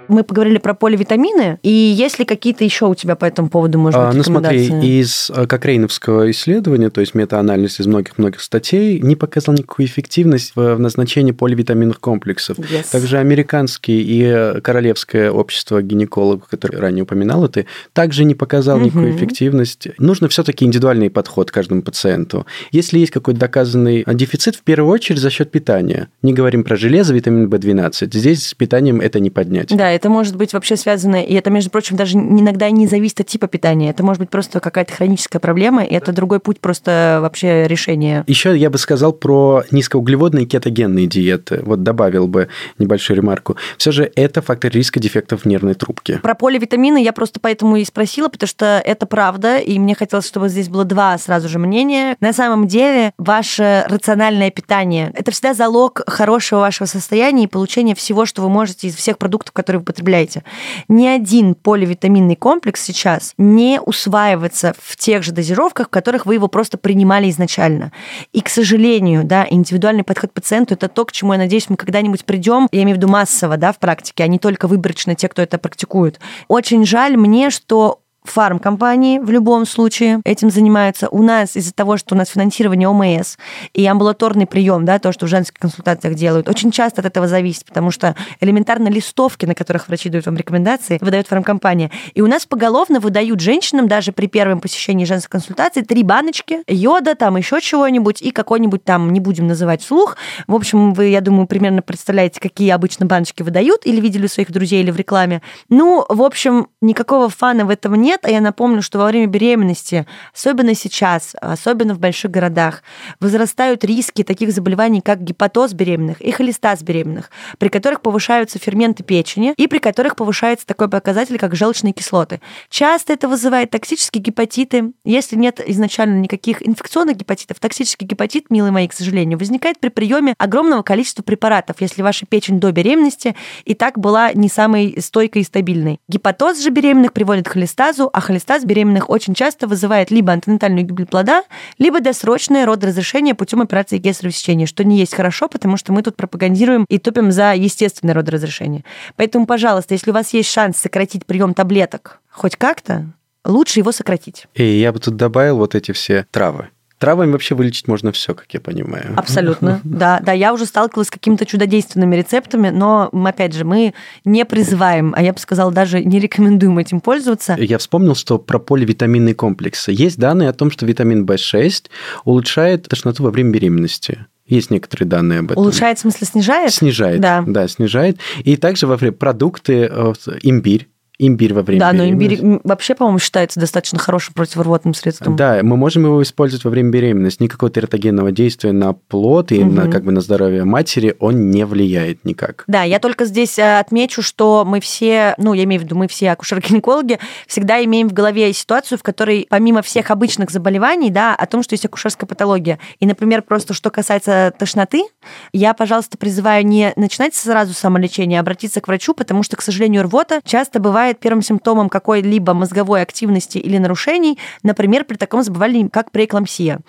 Мы 0.07 0.23
поговорили 0.23 0.57
про 0.57 0.73
поливитамины, 0.73 1.59
и 1.63 1.69
есть 1.69 2.19
ли 2.19 2.25
какие-то 2.25 2.63
еще 2.63 2.85
у 2.85 2.95
тебя 2.95 3.15
по 3.15 3.25
этому 3.25 3.49
поводу, 3.49 3.79
может 3.79 3.99
быть, 3.99 4.09
а, 4.09 4.17
Ну 4.17 4.23
смотри, 4.23 4.65
из 4.65 5.31
э, 5.33 5.45
Кокрейновского 5.45 6.29
исследования, 6.31 6.89
то 6.89 7.01
есть 7.01 7.13
метаанализ 7.13 7.79
из 7.79 7.87
многих-многих 7.87 8.41
статей, 8.41 8.99
не 8.99 9.15
показал 9.15 9.55
никакую 9.55 9.87
эффективность 9.87 10.53
в 10.55 10.77
назначении 10.77 11.31
поливитаминных 11.31 11.99
комплексов. 11.99 12.57
Yes. 12.57 12.91
Также 12.91 13.17
американский 13.17 14.01
и 14.01 14.61
Королевское 14.61 15.31
общество 15.31 15.81
гинекологов, 15.81 16.47
которое 16.47 16.79
ранее 16.79 17.03
упоминал 17.03 17.47
ты, 17.47 17.65
также 17.93 18.23
не 18.23 18.35
показал 18.35 18.79
никакую 18.79 19.09
угу. 19.09 19.17
эффективность. 19.17 19.87
Нужно 19.97 20.27
все-таки 20.27 20.65
индивидуальный 20.65 21.09
подход 21.09 21.51
к 21.51 21.53
каждому 21.53 21.81
пациенту. 21.81 22.45
Если 22.71 22.99
есть 22.99 23.11
какой-то 23.11 23.39
доказанный 23.39 24.03
дефицит, 24.07 24.55
в 24.55 24.61
первую 24.61 24.93
очередь 24.93 25.19
за 25.19 25.29
счет 25.29 25.51
питания. 25.51 26.09
Не 26.21 26.33
говорим 26.33 26.63
про 26.63 26.75
железо, 26.75 27.13
витамин 27.13 27.47
В12. 27.47 28.09
Здесь 28.11 28.47
с 28.47 28.53
питанием 28.53 29.01
это 29.01 29.19
не 29.19 29.29
поднять. 29.29 29.75
Да, 29.75 29.91
это 29.97 30.09
может 30.09 30.35
быть 30.35 30.53
вообще 30.53 30.77
связано, 30.77 31.21
и 31.21 31.33
это, 31.33 31.49
между 31.49 31.69
прочим, 31.71 31.97
даже 31.97 32.17
иногда 32.17 32.69
не 32.69 32.87
зависит 32.87 33.19
от 33.21 33.27
типа 33.27 33.47
питания. 33.47 33.89
Это 33.89 34.03
может 34.03 34.19
быть 34.19 34.29
просто 34.29 34.59
какая-то 34.59 34.93
хроническая 34.93 35.39
проблема, 35.39 35.83
и 35.83 35.93
это 35.93 36.13
другой 36.13 36.39
путь 36.39 36.59
просто 36.59 37.19
вообще 37.21 37.67
решения. 37.67 38.23
Еще 38.27 38.55
я 38.55 38.69
бы 38.69 38.77
сказал 38.77 39.11
про 39.11 39.63
низкоуглеводные 39.71 40.45
кетогенные 40.45 41.07
диеты. 41.07 41.61
Вот 41.63 41.83
добавил 41.83 42.27
бы 42.27 42.47
небольшую 42.77 43.17
ремарку. 43.17 43.57
Все 43.77 43.91
же 43.91 44.11
это 44.15 44.41
фактор 44.41 44.71
риска 44.71 44.99
дефектов 44.99 45.41
в 45.41 45.45
нервной 45.45 45.73
трубке. 45.73 46.19
Про 46.19 46.35
поливитамины 46.35 47.03
я 47.03 47.11
просто 47.11 47.39
поэтому 47.39 47.77
и 47.77 47.85
спросила, 47.85 48.27
потому 48.29 48.47
что 48.47 48.81
это 48.85 49.05
правда, 49.07 49.57
и 49.57 49.79
мне 49.79 49.95
хотелось, 49.95 50.27
чтобы 50.27 50.49
здесь 50.49 50.69
было 50.69 50.85
два 50.85 51.17
сразу 51.17 51.49
же 51.49 51.57
мнения. 51.57 52.15
На 52.19 52.33
самом 52.33 52.67
деле, 52.67 53.13
ваше 53.17 53.85
рациональное 53.89 54.51
питание– 54.51 55.11
это 55.15 55.31
всегда 55.31 55.55
залог 55.55 56.01
хорошего 56.07 56.59
вашего 56.59 56.85
состояния 56.85 57.45
и 57.45 57.47
получения 57.47 57.95
всего, 57.95 58.27
что 58.27 58.43
вы 58.43 58.49
можете 58.49 58.87
из 58.87 58.95
всех 58.95 59.17
продуктов, 59.17 59.53
которые 59.53 59.81
употребляете, 59.87 60.43
ни 60.89 61.07
один 61.07 61.55
поливитаминный 61.55 62.35
комплекс 62.35 62.83
сейчас 62.83 63.33
не 63.37 63.79
усваивается 63.79 64.75
в 64.77 64.97
тех 64.97 65.23
же 65.23 65.31
дозировках, 65.31 65.87
в 65.87 65.89
которых 65.89 66.25
вы 66.25 66.33
его 66.33 66.47
просто 66.47 66.77
принимали 66.77 67.29
изначально. 67.29 67.93
И, 68.33 68.41
к 68.41 68.49
сожалению, 68.49 69.23
да, 69.23 69.47
индивидуальный 69.49 70.03
подход 70.03 70.31
к 70.31 70.33
пациенту– 70.33 70.73
это 70.75 70.89
то, 70.89 71.05
к 71.05 71.11
чему, 71.11 71.33
я 71.33 71.39
надеюсь, 71.39 71.69
мы 71.69 71.77
когда-нибудь 71.77 72.25
придем, 72.25 72.67
я 72.71 72.83
имею 72.83 72.97
в 72.97 72.99
виду 72.99 73.07
массово, 73.07 73.57
да, 73.57 73.71
в 73.71 73.79
практике, 73.79 74.23
а 74.23 74.27
не 74.27 74.39
только 74.39 74.67
выборочно 74.67 75.15
те, 75.15 75.29
кто 75.29 75.41
это 75.41 75.57
практикует. 75.57 76.19
Очень 76.47 76.85
жаль 76.85 77.15
мне, 77.17 77.49
что 77.49 78.01
фармкомпании 78.29 79.19
в 79.19 79.29
любом 79.29 79.65
случае 79.65 80.21
этим 80.23 80.49
занимаются. 80.49 81.07
У 81.09 81.21
нас 81.21 81.55
из-за 81.55 81.73
того, 81.73 81.97
что 81.97 82.15
у 82.15 82.17
нас 82.17 82.29
финансирование 82.29 82.87
ОМС 82.87 83.37
и 83.73 83.85
амбулаторный 83.85 84.45
прием, 84.45 84.85
да, 84.85 84.99
то, 84.99 85.11
что 85.11 85.25
в 85.25 85.29
женских 85.29 85.59
консультациях 85.59 86.15
делают, 86.15 86.49
очень 86.49 86.71
часто 86.71 87.01
от 87.01 87.07
этого 87.07 87.27
зависит, 87.27 87.65
потому 87.65 87.91
что 87.91 88.15
элементарно 88.39 88.87
листовки, 88.87 89.45
на 89.45 89.55
которых 89.55 89.87
врачи 89.87 90.09
дают 90.09 90.25
вам 90.25 90.37
рекомендации, 90.37 90.97
выдает 91.01 91.27
фармкомпания. 91.27 91.91
И 92.13 92.21
у 92.21 92.27
нас 92.27 92.45
поголовно 92.45 92.99
выдают 92.99 93.39
женщинам 93.39 93.87
даже 93.87 94.11
при 94.11 94.27
первом 94.27 94.59
посещении 94.59 95.05
женской 95.05 95.31
консультации 95.31 95.81
три 95.81 96.03
баночки 96.03 96.63
йода, 96.67 97.15
там 97.15 97.37
еще 97.37 97.61
чего-нибудь 97.61 98.21
и 98.21 98.31
какой-нибудь 98.31 98.83
там, 98.83 99.11
не 99.11 99.19
будем 99.19 99.47
называть 99.47 99.81
слух. 99.81 100.17
В 100.47 100.55
общем, 100.55 100.93
вы, 100.93 101.05
я 101.05 101.21
думаю, 101.21 101.47
примерно 101.47 101.81
представляете, 101.81 102.39
какие 102.39 102.69
обычно 102.71 103.05
баночки 103.05 103.43
выдают 103.43 103.85
или 103.85 103.99
видели 103.99 104.25
у 104.25 104.29
своих 104.29 104.51
друзей 104.51 104.81
или 104.81 104.91
в 104.91 104.95
рекламе. 104.95 105.41
Ну, 105.69 106.05
в 106.07 106.21
общем, 106.21 106.67
никакого 106.81 107.29
фана 107.29 107.65
в 107.65 107.69
этом 107.69 107.95
нет, 107.95 108.16
а 108.23 108.29
я 108.29 108.41
напомню, 108.41 108.81
что 108.81 108.99
во 108.99 109.05
время 109.05 109.27
беременности, 109.27 110.05
особенно 110.33 110.75
сейчас, 110.75 111.35
особенно 111.41 111.93
в 111.93 111.99
больших 111.99 112.31
городах, 112.31 112.83
возрастают 113.19 113.83
риски 113.83 114.23
таких 114.23 114.51
заболеваний, 114.51 115.01
как 115.01 115.23
гепатоз 115.23 115.73
беременных 115.73 116.21
и 116.21 116.31
холестаз 116.31 116.83
беременных, 116.83 117.31
при 117.57 117.69
которых 117.69 118.01
повышаются 118.01 118.59
ферменты 118.59 119.03
печени 119.03 119.53
и 119.57 119.67
при 119.67 119.79
которых 119.79 120.15
повышается 120.15 120.65
такой 120.65 120.89
показатель, 120.89 121.37
как 121.37 121.55
желчные 121.55 121.93
кислоты. 121.93 122.41
Часто 122.69 123.13
это 123.13 123.27
вызывает 123.27 123.71
токсические 123.71 124.21
гепатиты. 124.21 124.91
Если 125.03 125.35
нет 125.35 125.61
изначально 125.67 126.19
никаких 126.19 126.65
инфекционных 126.67 127.17
гепатитов, 127.17 127.59
токсический 127.59 128.07
гепатит, 128.07 128.49
милые 128.49 128.71
мои, 128.71 128.87
к 128.87 128.93
сожалению, 128.93 129.39
возникает 129.39 129.79
при 129.79 129.89
приеме 129.89 130.33
огромного 130.37 130.81
количества 130.81 131.23
препаратов, 131.23 131.77
если 131.79 132.01
ваша 132.01 132.25
печень 132.25 132.59
до 132.59 132.71
беременности 132.71 133.35
и 133.65 133.73
так 133.73 133.97
была 133.97 134.33
не 134.33 134.49
самой 134.49 135.01
стойкой 135.01 135.41
и 135.41 135.45
стабильной. 135.45 135.99
Гепатоз 136.07 136.61
же 136.61 136.69
беременных 136.69 137.13
приводит 137.13 137.47
к 137.47 137.53
холестазу, 137.53 138.06
а 138.13 138.21
холестаз 138.21 138.65
беременных 138.65 139.09
очень 139.09 139.33
часто 139.33 139.67
вызывает 139.67 140.11
либо 140.11 140.33
антенатальную 140.33 140.85
гибель 140.85 141.05
плода, 141.05 141.43
либо 141.77 141.99
досрочное 141.99 142.65
родоразрешение 142.65 143.35
путем 143.35 143.61
операции 143.61 143.99
кесарево 143.99 144.33
сечения, 144.33 144.65
что 144.65 144.83
не 144.83 144.97
есть 144.97 145.15
хорошо, 145.15 145.47
потому 145.47 145.77
что 145.77 145.93
мы 145.93 146.03
тут 146.03 146.15
пропагандируем 146.15 146.85
и 146.89 146.97
топим 146.97 147.31
за 147.31 147.53
естественное 147.53 148.15
родоразрешение. 148.15 148.83
Поэтому, 149.15 149.45
пожалуйста, 149.45 149.93
если 149.93 150.11
у 150.11 150.13
вас 150.13 150.33
есть 150.33 150.49
шанс 150.49 150.77
сократить 150.77 151.25
прием 151.25 151.53
таблеток 151.53 152.21
хоть 152.29 152.55
как-то, 152.55 153.05
лучше 153.43 153.79
его 153.79 153.91
сократить. 153.91 154.47
И 154.53 154.63
я 154.63 154.91
бы 154.93 154.99
тут 154.99 155.15
добавил 155.15 155.57
вот 155.57 155.75
эти 155.75 155.91
все 155.91 156.25
травы. 156.31 156.69
Травами 156.97 157.31
вообще 157.31 157.53
вылечить 157.53 157.87
можно 157.87 158.11
все, 158.11 158.33
как 158.33 158.47
я 158.53 158.59
понимаю. 158.59 159.13
Абсолютно, 159.15 159.81
да. 159.83 160.19
Да, 160.23 160.31
я 160.31 160.53
уже 160.53 160.65
сталкивалась 160.65 161.09
с 161.09 161.11
какими-то 161.11 161.45
чудодейственными 161.45 162.15
рецептами, 162.15 162.69
но, 162.69 163.09
опять 163.11 163.53
же, 163.53 163.65
мы 163.65 163.93
не 164.25 164.45
призываем, 164.45 165.13
а 165.15 165.21
я 165.21 165.33
бы 165.33 165.39
сказала, 165.39 165.71
даже 165.71 166.03
не 166.03 166.19
рекомендуем 166.19 166.77
этим 166.79 166.99
пользоваться. 166.99 167.55
Я 167.59 167.77
вспомнил, 167.77 168.15
что 168.15 168.39
про 168.39 168.57
поливитаминные 168.57 169.35
комплексы. 169.35 169.91
Есть 169.91 170.17
данные 170.17 170.49
о 170.49 170.53
том, 170.53 170.71
что 170.71 170.85
витамин 170.85 171.25
В6 171.25 171.85
улучшает 172.25 172.87
тошноту 172.87 173.23
во 173.23 173.29
время 173.29 173.51
беременности. 173.51 174.25
Есть 174.47 174.71
некоторые 174.71 175.07
данные 175.07 175.39
об 175.39 175.51
этом. 175.51 175.61
Улучшает, 175.61 175.97
в 175.99 176.01
смысле, 176.01 176.25
снижает? 176.25 176.73
Снижает, 176.73 177.19
да, 177.19 177.43
да 177.45 177.67
снижает. 177.67 178.17
И 178.43 178.55
также 178.55 178.87
во 178.87 178.95
время 178.95 179.13
продукты, 179.13 179.89
э, 179.91 180.13
имбирь, 180.41 180.87
имбирь 181.19 181.53
во 181.53 181.63
время 181.63 181.79
Да, 181.79 181.93
но 181.93 182.07
имбирь 182.07 182.39
вообще, 182.63 182.93
по-моему, 182.95 183.19
считается 183.19 183.59
достаточно 183.59 183.97
хорошим 183.97 184.33
противорвотным 184.33 184.93
средством. 184.93 185.35
Да, 185.35 185.59
мы 185.63 185.75
можем 185.75 186.05
его 186.05 186.21
использовать 186.21 186.63
во 186.63 186.69
время 186.69 186.91
беременности. 186.91 187.43
Никакого 187.43 187.71
тератогенного 187.71 188.31
действия 188.31 188.71
на 188.71 188.93
плод 188.93 189.51
и 189.51 189.63
угу. 189.63 189.71
на, 189.71 189.89
как 189.89 190.03
бы, 190.03 190.11
на 190.11 190.21
здоровье 190.21 190.63
матери 190.63 191.15
он 191.19 191.49
не 191.49 191.65
влияет 191.65 192.23
никак. 192.25 192.63
Да, 192.67 192.83
я 192.83 192.99
только 192.99 193.25
здесь 193.25 193.57
э, 193.57 193.79
отмечу, 193.79 194.21
что 194.21 194.63
мы 194.65 194.79
все, 194.79 195.33
ну, 195.37 195.53
я 195.53 195.63
имею 195.63 195.81
в 195.81 195.85
виду, 195.85 195.95
мы 195.95 196.07
все 196.07 196.31
акушер-гинекологи, 196.31 197.19
всегда 197.47 197.83
имеем 197.83 198.09
в 198.09 198.13
голове 198.13 198.53
ситуацию, 198.53 198.97
в 198.97 199.03
которой 199.03 199.47
помимо 199.49 199.81
всех 199.81 200.11
обычных 200.11 200.51
заболеваний, 200.51 201.09
да, 201.09 201.35
о 201.35 201.45
том, 201.47 201.63
что 201.63 201.73
есть 201.73 201.85
акушерская 201.85 202.27
патология. 202.27 202.79
И, 202.99 203.05
например, 203.05 203.41
просто 203.41 203.73
что 203.73 203.89
касается 203.89 204.53
тошноты, 204.57 205.03
я, 205.51 205.73
пожалуйста, 205.73 206.17
призываю 206.17 206.65
не 206.65 206.93
начинать 206.95 207.33
сразу 207.33 207.73
самолечение, 207.73 208.39
а 208.39 208.41
обратиться 208.41 208.81
к 208.81 208.87
врачу, 208.87 209.13
потому 209.13 209.43
что, 209.43 209.55
к 209.55 209.61
сожалению, 209.61 210.03
рвота 210.03 210.41
часто 210.43 210.79
бывает 210.79 211.06
бывает 211.07 211.19
первым 211.21 211.41
симптомом 211.41 211.87
какой-либо 211.87 212.53
мозговой 212.53 213.01
активности 213.01 213.57
или 213.57 213.77
нарушений, 213.77 214.37
например, 214.63 215.05
при 215.05 215.15
таком 215.15 215.41
заболевании, 215.41 215.87
как 215.87 216.11
преэклампсия. 216.11 216.79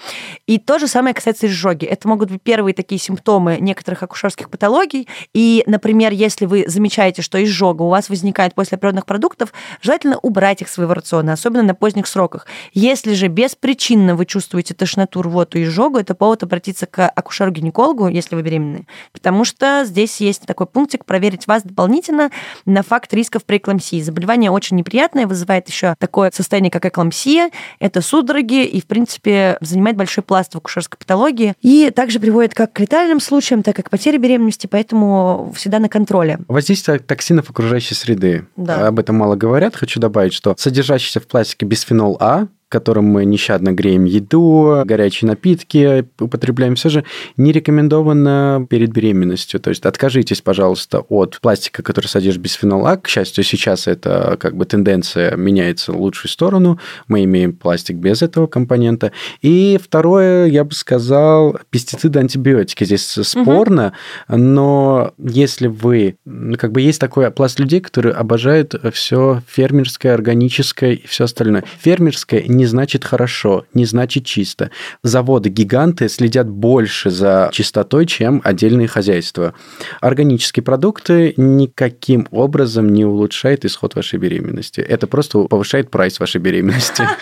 И 0.48 0.58
то 0.58 0.80
же 0.80 0.88
самое 0.88 1.14
касается 1.14 1.46
изжоги. 1.46 1.84
Это 1.84 2.08
могут 2.08 2.32
быть 2.32 2.42
первые 2.42 2.74
такие 2.74 3.00
симптомы 3.00 3.58
некоторых 3.60 4.02
акушерских 4.02 4.50
патологий. 4.50 5.06
И, 5.34 5.62
например, 5.66 6.10
если 6.12 6.46
вы 6.46 6.64
замечаете, 6.66 7.22
что 7.22 7.40
изжога 7.44 7.82
у 7.82 7.90
вас 7.90 8.08
возникает 8.08 8.54
после 8.54 8.76
природных 8.76 9.06
продуктов, 9.06 9.52
желательно 9.80 10.18
убрать 10.18 10.62
их 10.62 10.68
из 10.68 10.74
своего 10.74 10.94
рациона, 10.94 11.34
особенно 11.34 11.62
на 11.62 11.74
поздних 11.76 12.08
сроках. 12.08 12.48
Если 12.72 13.14
же 13.14 13.28
беспричинно 13.28 14.16
вы 14.16 14.26
чувствуете 14.26 14.74
тошноту, 14.74 15.22
рвоту 15.22 15.58
и 15.58 15.62
изжогу, 15.62 15.98
это 15.98 16.16
повод 16.16 16.42
обратиться 16.42 16.86
к 16.86 17.08
акушеру-гинекологу, 17.08 18.08
если 18.08 18.34
вы 18.34 18.42
беременны, 18.42 18.88
потому 19.12 19.44
что 19.44 19.84
здесь 19.84 20.20
есть 20.20 20.42
такой 20.42 20.66
пунктик 20.66 21.04
проверить 21.04 21.46
вас 21.46 21.62
дополнительно 21.62 22.32
на 22.64 22.82
факт 22.82 23.14
рисков 23.14 23.44
преэклампсии 23.44 24.07
Заболевание 24.08 24.50
очень 24.50 24.78
неприятное, 24.78 25.26
вызывает 25.26 25.68
еще 25.68 25.94
такое 25.98 26.30
состояние, 26.34 26.70
как 26.70 26.86
эклампсия. 26.86 27.50
Это 27.78 28.00
судороги 28.00 28.64
и, 28.64 28.80
в 28.80 28.86
принципе, 28.86 29.58
занимает 29.60 29.98
большой 29.98 30.24
пласт 30.24 30.54
в 30.54 30.56
акушерской 30.56 30.98
патологии. 30.98 31.52
И 31.60 31.90
также 31.94 32.20
приводит 32.20 32.54
как 32.54 32.72
к 32.72 32.80
летальным 32.80 33.20
случаям, 33.20 33.62
так 33.62 33.78
и 33.78 33.82
к 33.82 33.90
потере 33.90 34.16
беременности, 34.16 34.66
поэтому 34.66 35.52
всегда 35.54 35.78
на 35.78 35.90
контроле. 35.90 36.38
Воздействие 36.48 37.00
токсинов 37.00 37.50
окружающей 37.50 37.94
среды. 37.94 38.46
Да. 38.56 38.88
Об 38.88 38.98
этом 38.98 39.16
мало 39.16 39.36
говорят. 39.36 39.76
Хочу 39.76 40.00
добавить, 40.00 40.32
что 40.32 40.54
содержащийся 40.56 41.20
в 41.20 41.26
пластике 41.26 41.66
бисфенол 41.66 42.16
А 42.18 42.48
которым 42.68 43.06
мы 43.06 43.24
нещадно 43.24 43.72
греем 43.72 44.04
еду, 44.04 44.82
горячие 44.84 45.28
напитки 45.28 46.06
употребляем, 46.18 46.74
все 46.74 46.88
же 46.88 47.04
не 47.36 47.52
рекомендовано 47.52 48.66
перед 48.68 48.90
беременностью. 48.92 49.60
То 49.60 49.70
есть 49.70 49.84
откажитесь, 49.84 50.40
пожалуйста, 50.40 51.00
от 51.00 51.38
пластика, 51.40 51.82
который 51.82 52.06
содержит 52.06 52.42
бисфенол 52.42 52.86
А. 52.86 52.96
К 52.96 53.08
счастью, 53.08 53.44
сейчас 53.44 53.86
это 53.86 54.36
как 54.38 54.56
бы 54.56 54.64
тенденция 54.64 55.36
меняется 55.36 55.92
в 55.92 56.00
лучшую 56.00 56.30
сторону. 56.30 56.78
Мы 57.06 57.24
имеем 57.24 57.52
пластик 57.52 57.96
без 57.96 58.22
этого 58.22 58.46
компонента. 58.46 59.12
И 59.40 59.78
второе, 59.82 60.46
я 60.46 60.64
бы 60.64 60.72
сказал, 60.74 61.58
пестициды, 61.70 62.18
антибиотики. 62.18 62.84
Здесь 62.84 63.06
спорно, 63.06 63.92
угу. 64.28 64.38
но 64.38 65.12
если 65.18 65.68
вы... 65.68 66.16
Как 66.58 66.72
бы 66.72 66.80
есть 66.80 67.00
такой 67.00 67.30
пласт 67.30 67.58
людей, 67.58 67.80
которые 67.80 68.14
обожают 68.14 68.74
все 68.92 69.42
фермерское, 69.46 70.14
органическое 70.14 70.92
и 70.92 71.06
все 71.06 71.24
остальное. 71.24 71.64
Фермерское 71.80 72.42
не 72.58 72.66
значит 72.66 73.04
хорошо, 73.04 73.64
не 73.72 73.86
значит 73.86 74.26
чисто. 74.26 74.70
Заводы-гиганты 75.02 76.08
следят 76.08 76.48
больше 76.48 77.08
за 77.10 77.48
чистотой, 77.52 78.04
чем 78.04 78.42
отдельные 78.44 78.88
хозяйства. 78.88 79.54
Органические 80.00 80.62
продукты 80.62 81.32
никаким 81.36 82.28
образом 82.30 82.92
не 82.92 83.04
улучшают 83.04 83.64
исход 83.64 83.94
вашей 83.94 84.18
беременности. 84.18 84.80
Это 84.80 85.06
просто 85.06 85.44
повышает 85.44 85.90
прайс 85.90 86.20
вашей 86.20 86.40
беременности. 86.40 87.04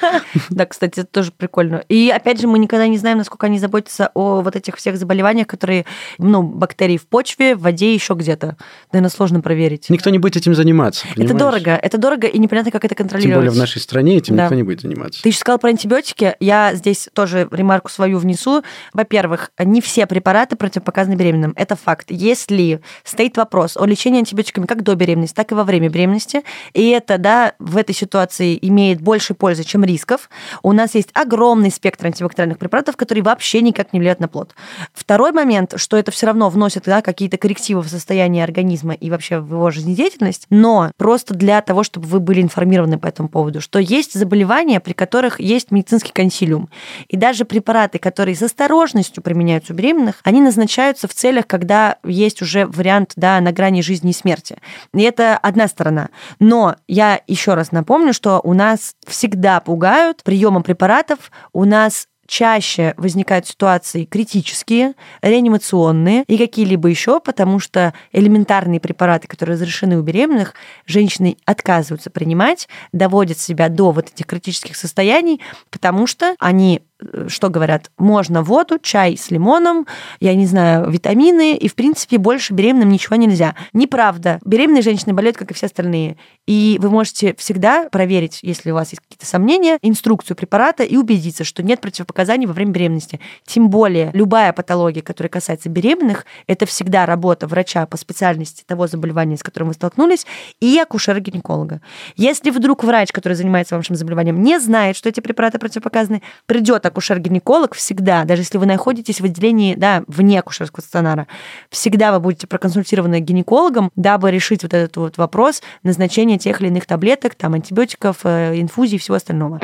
Да, 0.51 0.67
кстати, 0.67 1.01
это 1.01 1.07
тоже 1.07 1.33
прикольно. 1.35 1.83
И 1.89 2.11
опять 2.15 2.41
же, 2.41 2.47
мы 2.47 2.59
никогда 2.59 2.87
не 2.89 2.99
знаем, 2.99 3.19
насколько 3.19 3.47
они 3.47 3.59
заботятся 3.59 4.11
о 4.15 4.43
вот 4.43 4.55
этих 4.55 4.77
всех 4.77 4.97
заболеваниях, 4.99 5.47
которые, 5.47 5.87
ну, 6.19 6.43
бактерии 6.43 6.99
в 6.99 7.07
почве, 7.07 7.55
в 7.55 7.61
воде, 7.61 7.95
еще 7.95 8.15
где-то. 8.15 8.57
Наверное, 8.93 9.11
сложно 9.11 9.41
проверить. 9.41 9.89
Никто 9.89 10.11
не 10.11 10.19
будет 10.19 10.37
этим 10.37 10.55
заниматься. 10.55 11.07
Это 11.17 11.35
дорого. 11.35 11.71
Это 11.71 11.99
дорого, 11.99 12.27
и 12.27 12.39
непонятно, 12.39 12.71
как 12.71 12.85
это 12.85 12.95
контролировать. 12.95 13.33
Тем 13.33 13.41
более 13.41 13.51
в 13.51 13.57
нашей 13.57 13.81
стране 13.81 14.19
этим 14.19 14.37
никто 14.37 14.55
не 14.55 14.63
будет 14.63 14.81
заниматься. 14.83 15.21
Ты 15.27 15.31
еще 15.31 15.41
сказал 15.41 15.59
про 15.59 15.71
антибиотики. 15.71 16.37
Я 16.39 16.73
здесь 16.77 17.09
тоже 17.13 17.49
ремарку 17.51 17.91
свою 17.91 18.19
внесу. 18.19 18.63
Во-первых, 18.93 19.51
не 19.59 19.81
все 19.81 20.07
препараты 20.07 20.55
противопоказаны 20.55 21.17
беременным. 21.17 21.53
Это 21.57 21.75
факт. 21.75 22.13
Если 22.13 22.81
стоит 23.03 23.37
вопрос 23.37 23.77
о 23.77 23.85
лечении 23.87 24.21
антибиотиками 24.21 24.67
как 24.67 24.85
до 24.85 24.95
беременности, 24.95 25.35
так 25.35 25.51
и 25.51 25.57
во 25.57 25.65
время 25.65 25.89
беременности, 25.89 26.45
и 26.75 26.91
это, 26.91 27.19
да, 27.19 27.55
в 27.59 27.77
этой 27.77 27.93
ситуации 27.93 28.57
имеет 28.63 29.01
больше 29.01 29.35
пользы, 29.35 29.65
чем 29.65 29.83
рисков, 29.83 30.31
у 30.63 30.71
нас 30.71 30.95
есть 30.95 31.09
огромный 31.13 31.73
спектр 31.73 32.07
антибактериальных 32.07 32.59
препаратов, 32.59 32.97
которые 32.97 33.25
вообще 33.25 33.63
никак 33.63 33.93
не 33.93 33.99
влияют 33.99 34.21
на 34.21 34.29
плод. 34.29 34.55
Второй 34.95 35.33
момент, 35.33 35.75
что 35.75 35.97
это 35.97 36.13
все 36.13 36.27
равно 36.27 36.51
вносит 36.51 36.85
да, 36.85 37.03
какие-то 37.03 37.37
коррективы 37.37 37.83
в 37.83 37.89
состояние 37.89 38.45
организма 38.45 38.95
и 38.95 39.11
вообще 39.11 39.41
в 39.41 39.51
его 39.51 39.73
жизнедеятельность, 39.73 40.47
но 40.51 40.93
просто 40.97 41.35
для 41.35 41.61
того, 41.63 41.83
чтобы 41.83 42.07
вы 42.07 42.21
были 42.21 42.43
информированы 42.43 42.97
по 43.01 43.09
этому 43.09 43.29
поводу, 43.29 43.61
что 43.61 43.81
есть 43.81 44.15
заболевания, 44.15 44.79
при 44.79 44.93
которых 44.93 45.16
которых 45.17 45.41
есть 45.41 45.71
медицинский 45.71 46.13
консилиум. 46.13 46.69
И 47.09 47.17
даже 47.17 47.47
препараты, 47.47 47.99
которые 47.99 48.35
с 48.37 48.43
осторожностью 48.43 49.23
применяются 49.23 49.73
у 49.73 49.77
беременных, 49.77 50.21
они 50.25 50.43
назначаются 50.43 51.09
в 51.09 51.15
целях, 51.15 51.47
когда 51.47 51.97
есть 52.05 52.43
уже 52.43 52.67
вариант 52.67 53.13
да, 53.17 53.41
на 53.41 53.51
грани 53.51 53.81
жизни 53.81 54.11
и 54.11 54.13
смерти. 54.13 54.59
И 54.93 55.01
это 55.01 55.39
одна 55.39 55.69
сторона. 55.69 56.11
Но 56.39 56.77
я 56.87 57.23
еще 57.27 57.55
раз 57.55 57.73
напомню, 57.73 58.13
что 58.13 58.43
у 58.45 58.53
нас 58.53 58.95
всегда 59.07 59.61
пугают 59.61 60.23
приемом 60.23 60.63
препаратов, 60.63 61.31
у 61.55 61.65
нас 61.65 62.09
чаще 62.27 62.95
возникают 62.97 63.47
ситуации 63.47 64.05
критические, 64.05 64.95
реанимационные 65.23 66.25
и 66.27 66.39
какие-либо 66.39 66.89
еще, 66.89 67.21
потому 67.21 67.59
что 67.59 67.95
элементарные 68.13 68.81
препараты, 68.81 69.29
которые 69.29 69.55
разрешены 69.55 69.99
у 69.99 70.03
беременных, 70.03 70.55
женщины 70.87 71.37
отказываются 71.45 72.11
принимать, 72.11 72.69
доводят 72.93 73.39
себя 73.39 73.69
до 73.69 73.91
вот 73.93 74.11
этих 74.13 74.27
критических 74.27 74.77
состояний, 74.77 75.41
потому 75.71 76.07
что 76.07 76.35
они 76.39 76.83
что 77.29 77.51
говорят, 77.51 77.91
можно 77.99 78.43
воду, 78.43 78.79
чай 78.79 79.17
с 79.17 79.31
лимоном, 79.31 79.87
я 80.21 80.35
не 80.35 80.47
знаю, 80.47 80.91
витамины, 80.91 81.55
и, 81.57 81.69
в 81.69 81.75
принципе, 81.75 82.19
больше 82.19 82.55
беременным 82.55 82.89
ничего 82.89 83.17
нельзя. 83.17 83.55
Неправда. 83.73 84.39
Беременные 84.45 84.83
женщины 84.83 85.13
болеют, 85.13 85.37
как 85.37 85.51
и 85.51 85.55
все 85.55 85.67
остальные. 85.67 86.17
И 86.47 86.79
вы 86.81 86.91
можете 86.91 87.35
всегда 87.37 87.89
проверить, 87.91 88.39
если 88.43 88.71
у 88.71 88.75
вас 88.75 88.93
есть 88.93 89.03
какие-то 89.03 89.27
сомнения, 89.27 89.79
инструкцию 89.83 90.37
препарата 90.37 90.85
и 90.85 90.97
убедиться, 90.97 91.45
что 91.45 91.63
нет 91.63 91.81
противопоказаний 91.81 92.47
во 92.47 92.55
время 92.55 92.73
беременности. 92.73 93.21
Тем 93.45 93.69
более, 93.69 94.11
любая 94.15 94.53
патология, 94.53 95.03
которая 95.03 95.31
касается 95.31 95.69
беременных, 95.69 96.25
это 96.47 96.65
всегда 96.65 97.05
работа 97.05 97.47
врача 97.47 97.85
по 97.87 97.97
специальности 97.97 98.65
того 98.67 98.87
заболевания, 98.87 99.37
с 99.37 99.43
которым 99.43 99.69
вы 99.69 99.75
столкнулись, 99.75 100.27
и 100.61 100.79
акушера-гинеколога. 100.79 101.81
Если 102.17 102.51
вдруг 102.51 102.85
врач, 102.85 103.13
который 103.13 103.35
занимается 103.35 103.77
вашим 103.77 103.97
заболеванием, 103.97 104.43
не 104.43 104.59
знает, 104.59 104.97
что 104.97 105.09
эти 105.09 105.21
препараты 105.21 105.59
противопоказаны, 105.59 106.23
придет 106.47 106.86
акушер-гинеколог 106.87 107.75
всегда, 107.75 108.25
даже 108.25 108.43
если 108.43 108.59
вы 108.59 108.67
находитесь 108.67 109.21
в 109.21 109.25
отделении, 109.25 109.75
да, 109.75 110.03
вне 110.07 110.41
акушерского 110.41 110.81
стационара, 110.81 111.27
всегда 111.71 112.13
вы 112.13 112.21
будете 112.21 112.47
проконсультированы 112.47 113.21
гинекологом, 113.21 113.91
дабы 113.97 114.31
решить 114.31 114.63
вот 114.63 114.75
этот 114.75 114.97
вот 114.97 115.19
вопрос 115.19 115.63
назначения 115.83 116.39
тех 116.39 116.61
или 116.61 116.69
иных 116.69 116.87
таблеток, 116.87 117.35
там, 117.35 117.55
антибиотиков, 117.55 118.19
э, 118.25 118.61
инфузий 118.61 118.97
и 118.97 118.99
всего 118.99 119.17
остального. 119.17 119.61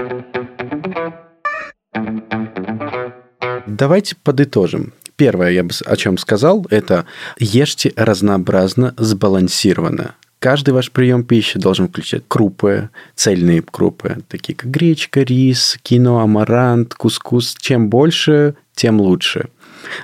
Давайте 3.66 4.16
подытожим. 4.16 4.92
Первое, 5.16 5.50
я 5.50 5.62
бы 5.62 5.70
о 5.86 5.96
чем 5.96 6.18
сказал, 6.18 6.66
это 6.70 7.06
ешьте 7.38 7.92
разнообразно, 7.96 8.94
сбалансированно. 8.96 10.16
Каждый 10.42 10.74
ваш 10.74 10.90
прием 10.90 11.22
пищи 11.22 11.56
должен 11.56 11.86
включать 11.86 12.24
крупы, 12.26 12.90
цельные 13.14 13.62
крупы, 13.62 14.24
такие 14.26 14.56
как 14.56 14.72
гречка, 14.72 15.20
рис, 15.20 15.78
кино, 15.82 16.18
амарант, 16.18 16.96
кускус. 16.96 17.54
Чем 17.60 17.88
больше, 17.88 18.56
тем 18.74 19.00
лучше. 19.00 19.50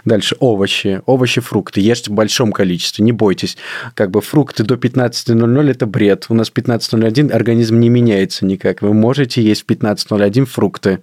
Дальше 0.04 0.36
овощи, 0.38 1.02
овощи, 1.06 1.40
фрукты. 1.40 1.80
Ешьте 1.80 2.12
в 2.12 2.14
большом 2.14 2.52
количестве, 2.52 3.04
не 3.04 3.10
бойтесь. 3.10 3.56
Как 3.94 4.12
бы 4.12 4.20
фрукты 4.20 4.62
до 4.62 4.76
15.00 4.76 5.70
это 5.72 5.86
бред. 5.86 6.26
У 6.28 6.34
нас 6.34 6.52
15.01 6.54 7.32
организм 7.32 7.80
не 7.80 7.88
меняется 7.88 8.46
никак. 8.46 8.80
Вы 8.80 8.94
можете 8.94 9.42
есть 9.42 9.62
в 9.62 9.66
15.01 9.66 10.44
фрукты. 10.44 11.00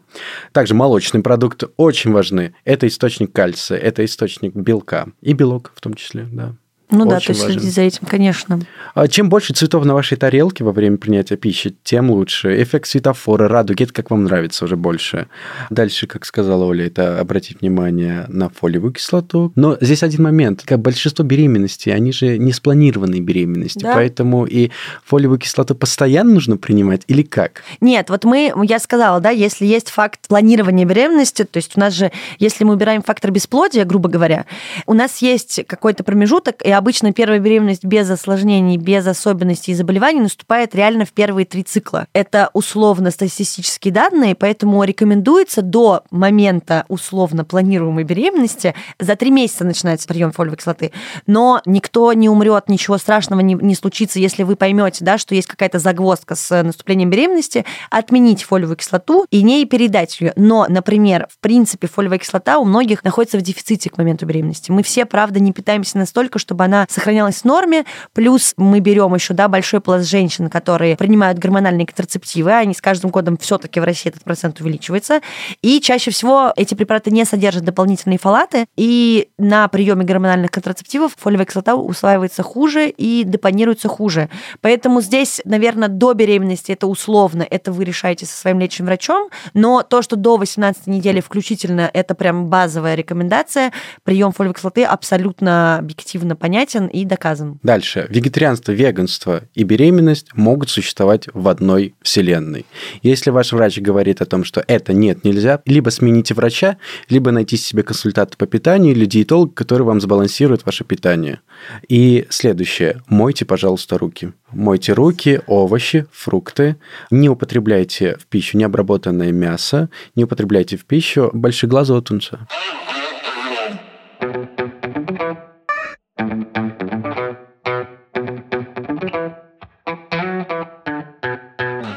Также 0.53 0.75
молочные 0.75 1.21
продукты 1.21 1.67
очень 1.75 2.13
важны. 2.13 2.55
Это 2.63 2.87
источник 2.87 3.33
кальция, 3.33 3.79
это 3.79 4.05
источник 4.05 4.55
белка 4.55 5.07
и 5.19 5.33
белок 5.33 5.73
в 5.75 5.81
том 5.81 5.93
числе, 5.95 6.25
да. 6.31 6.55
Ну 6.91 6.99
Очень 6.99 7.09
да, 7.09 7.19
то 7.19 7.29
есть 7.29 7.41
важен. 7.41 7.59
следить 7.59 7.73
за 7.73 7.81
этим, 7.81 8.05
конечно. 8.05 8.59
А 8.93 9.07
чем 9.07 9.27
больше 9.27 9.53
цветов 9.53 9.85
на 9.85 9.95
вашей 9.95 10.17
тарелке 10.17 10.63
во 10.63 10.71
время 10.71 10.97
принятия 10.97 11.35
пищи, 11.35 11.75
тем 11.83 12.11
лучше. 12.11 12.61
Эффект 12.61 12.87
светофора, 12.87 13.47
радуги, 13.47 13.83
это 13.83 13.93
как 13.93 14.11
вам 14.11 14.25
нравится 14.25 14.65
уже 14.65 14.75
больше. 14.75 15.27
Дальше, 15.71 16.05
как 16.05 16.25
сказала 16.25 16.65
Оля, 16.65 16.85
это 16.85 17.19
обратить 17.19 17.61
внимание 17.61 18.25
на 18.27 18.49
фолиевую 18.49 18.93
кислоту. 18.93 19.51
Но 19.55 19.77
здесь 19.81 20.03
один 20.03 20.23
момент. 20.23 20.61
Как 20.63 20.79
большинство 20.79 21.25
беременностей, 21.25 21.91
они 21.91 22.11
же 22.11 22.37
не 22.37 22.53
спланированные 22.53 23.21
беременности, 23.21 23.79
да? 23.79 23.95
поэтому 23.95 24.45
и 24.45 24.69
фолиевую 25.03 25.39
кислоту 25.39 25.73
постоянно 25.73 26.33
нужно 26.33 26.57
принимать 26.57 27.01
или 27.07 27.23
как? 27.23 27.63
Нет, 27.81 28.09
вот 28.09 28.25
мы, 28.25 28.53
я 28.63 28.77
сказала, 28.79 29.19
да, 29.19 29.31
если 29.31 29.65
есть 29.65 29.89
факт 29.89 30.27
планирования 30.27 30.85
беременности, 30.85 31.43
то 31.43 31.57
есть 31.57 31.75
у 31.75 31.79
нас 31.79 31.93
же, 31.93 32.11
если 32.37 32.63
мы 32.63 32.73
убираем 32.73 33.01
фактор 33.01 33.31
бесплодия, 33.31 33.85
грубо 33.85 34.07
говоря, 34.07 34.45
у 34.85 34.93
нас 34.93 35.21
есть 35.23 35.61
какой-то 35.65 36.03
промежуток, 36.03 36.61
и 36.63 36.74
обычно 36.77 37.13
первая 37.13 37.39
беременность 37.39 37.85
без 37.85 38.09
осложнений, 38.09 38.77
без 38.77 39.05
особенностей 39.07 39.71
и 39.71 39.75
заболеваний 39.75 40.21
наступает 40.21 40.75
реально 40.75 41.05
в 41.05 41.13
первые 41.13 41.45
три 41.45 41.63
цикла. 41.63 42.07
Это 42.13 42.49
условно 42.53 43.11
статистические 43.11 43.93
данные, 43.93 44.35
поэтому 44.35 44.83
рекомендуется 44.83 45.61
до 45.61 46.03
момента 46.11 46.85
условно 46.87 47.45
планируемой 47.45 48.03
беременности 48.03 48.75
за 48.99 49.15
три 49.15 49.31
месяца 49.31 49.63
начинается 49.63 50.07
прием 50.07 50.31
фолиевой 50.31 50.57
кислоты. 50.57 50.91
Но 51.27 51.61
никто 51.65 52.11
не 52.13 52.29
умрет, 52.29 52.69
ничего 52.69 52.97
страшного 52.97 53.39
не, 53.41 53.53
не 53.53 53.75
случится, 53.75 54.19
если 54.19 54.43
вы 54.43 54.55
поймете, 54.55 55.05
да, 55.05 55.17
что 55.17 55.35
есть 55.35 55.47
какая-то 55.47 55.79
загвоздка 55.79 56.35
с 56.35 56.63
наступлением 56.63 57.09
беременности, 57.09 57.65
отменить 57.89 58.43
фолиевую 58.43 58.77
кислоту 58.77 59.25
и 59.31 59.41
не 59.41 59.65
передать 59.65 60.19
ее. 60.19 60.33
Но, 60.35 60.65
например, 60.67 61.27
в 61.29 61.39
принципе, 61.39 61.87
фолиевая 61.87 62.19
кислота 62.19 62.59
у 62.59 62.65
многих 62.65 63.03
находится 63.03 63.37
в 63.37 63.41
дефиците 63.41 63.89
к 63.89 63.97
моменту 63.97 64.25
беременности. 64.25 64.71
Мы 64.71 64.83
все, 64.83 65.05
правда, 65.05 65.39
не 65.39 65.53
питаемся 65.53 65.97
настолько, 65.97 66.39
чтобы 66.39 66.64
она 66.65 66.85
сохранялась 66.89 67.41
в 67.41 67.45
норме. 67.45 67.85
Плюс 68.13 68.53
мы 68.57 68.79
берем 68.79 69.13
еще 69.13 69.33
да, 69.33 69.47
большой 69.47 69.79
пласт 69.79 70.09
женщин, 70.09 70.49
которые 70.49 70.97
принимают 70.97 71.39
гормональные 71.39 71.85
контрацептивы. 71.85 72.51
Они 72.51 72.73
с 72.73 72.81
каждым 72.81 73.11
годом 73.11 73.37
все-таки 73.37 73.79
в 73.79 73.83
России 73.83 74.09
этот 74.09 74.23
процент 74.23 74.59
увеличивается. 74.59 75.21
И 75.61 75.79
чаще 75.79 76.11
всего 76.11 76.51
эти 76.55 76.73
препараты 76.73 77.11
не 77.11 77.23
содержат 77.25 77.63
дополнительные 77.63 78.19
фолаты. 78.19 78.65
И 78.75 79.29
на 79.37 79.67
приеме 79.67 80.03
гормональных 80.03 80.51
контрацептивов 80.51 81.13
фолиевая 81.17 81.45
кислота 81.45 81.75
усваивается 81.75 82.43
хуже 82.43 82.89
и 82.89 83.23
депонируется 83.23 83.87
хуже. 83.87 84.29
Поэтому 84.61 85.01
здесь, 85.01 85.41
наверное, 85.45 85.87
до 85.87 86.13
беременности 86.13 86.71
это 86.71 86.87
условно, 86.87 87.45
это 87.49 87.71
вы 87.71 87.83
решаете 87.83 88.25
со 88.25 88.35
своим 88.35 88.59
лечащим 88.59 88.85
врачом, 88.85 89.29
но 89.53 89.83
то, 89.83 90.01
что 90.01 90.15
до 90.15 90.37
18 90.37 90.87
недели 90.87 91.21
включительно, 91.21 91.89
это 91.93 92.15
прям 92.15 92.47
базовая 92.47 92.95
рекомендация. 92.95 93.71
Прием 94.03 94.31
фолиевой 94.31 94.55
кислоты 94.55 94.83
абсолютно 94.83 95.77
объективно 95.77 96.35
понятен 96.35 96.54
понятен 96.55 96.87
и 96.87 97.03
доказан. 97.03 97.59
Дальше. 97.63 98.07
Вегетарианство, 98.09 98.71
веганство 98.71 99.43
и 99.55 99.63
беременность 99.63 100.27
могут 100.35 100.69
существовать 100.69 101.27
в 101.33 101.49
одной 101.49 101.95
вселенной. 102.01 102.65
Если 103.03 103.29
ваш 103.29 103.51
врач 103.51 103.79
говорит 103.79 104.21
о 104.21 104.25
том, 104.25 104.45
что 104.45 104.63
это 104.65 104.93
нет, 104.93 105.25
нельзя, 105.25 105.61
либо 105.65 105.89
смените 105.89 106.33
врача, 106.33 106.77
либо 107.09 107.31
найти 107.31 107.57
себе 107.57 107.83
консультанта 107.83 108.37
по 108.37 108.45
питанию 108.45 108.93
или 108.93 109.05
диетолог, 109.05 109.53
который 109.53 109.83
вам 109.83 109.99
сбалансирует 109.99 110.65
ваше 110.65 110.85
питание. 110.85 111.41
И 111.89 112.25
следующее. 112.29 113.01
Мойте, 113.09 113.43
пожалуйста, 113.43 113.97
руки. 113.97 114.31
Мойте 114.53 114.93
руки, 114.93 115.41
овощи, 115.47 116.05
фрукты. 116.13 116.77
Не 117.11 117.27
употребляйте 117.27 118.15
в 118.17 118.27
пищу 118.27 118.57
необработанное 118.57 119.33
мясо, 119.33 119.89
не 120.15 120.23
употребляйте 120.23 120.77
в 120.77 120.85
пищу 120.85 121.31
большеглазого 121.33 122.01
тунца. 122.01 122.47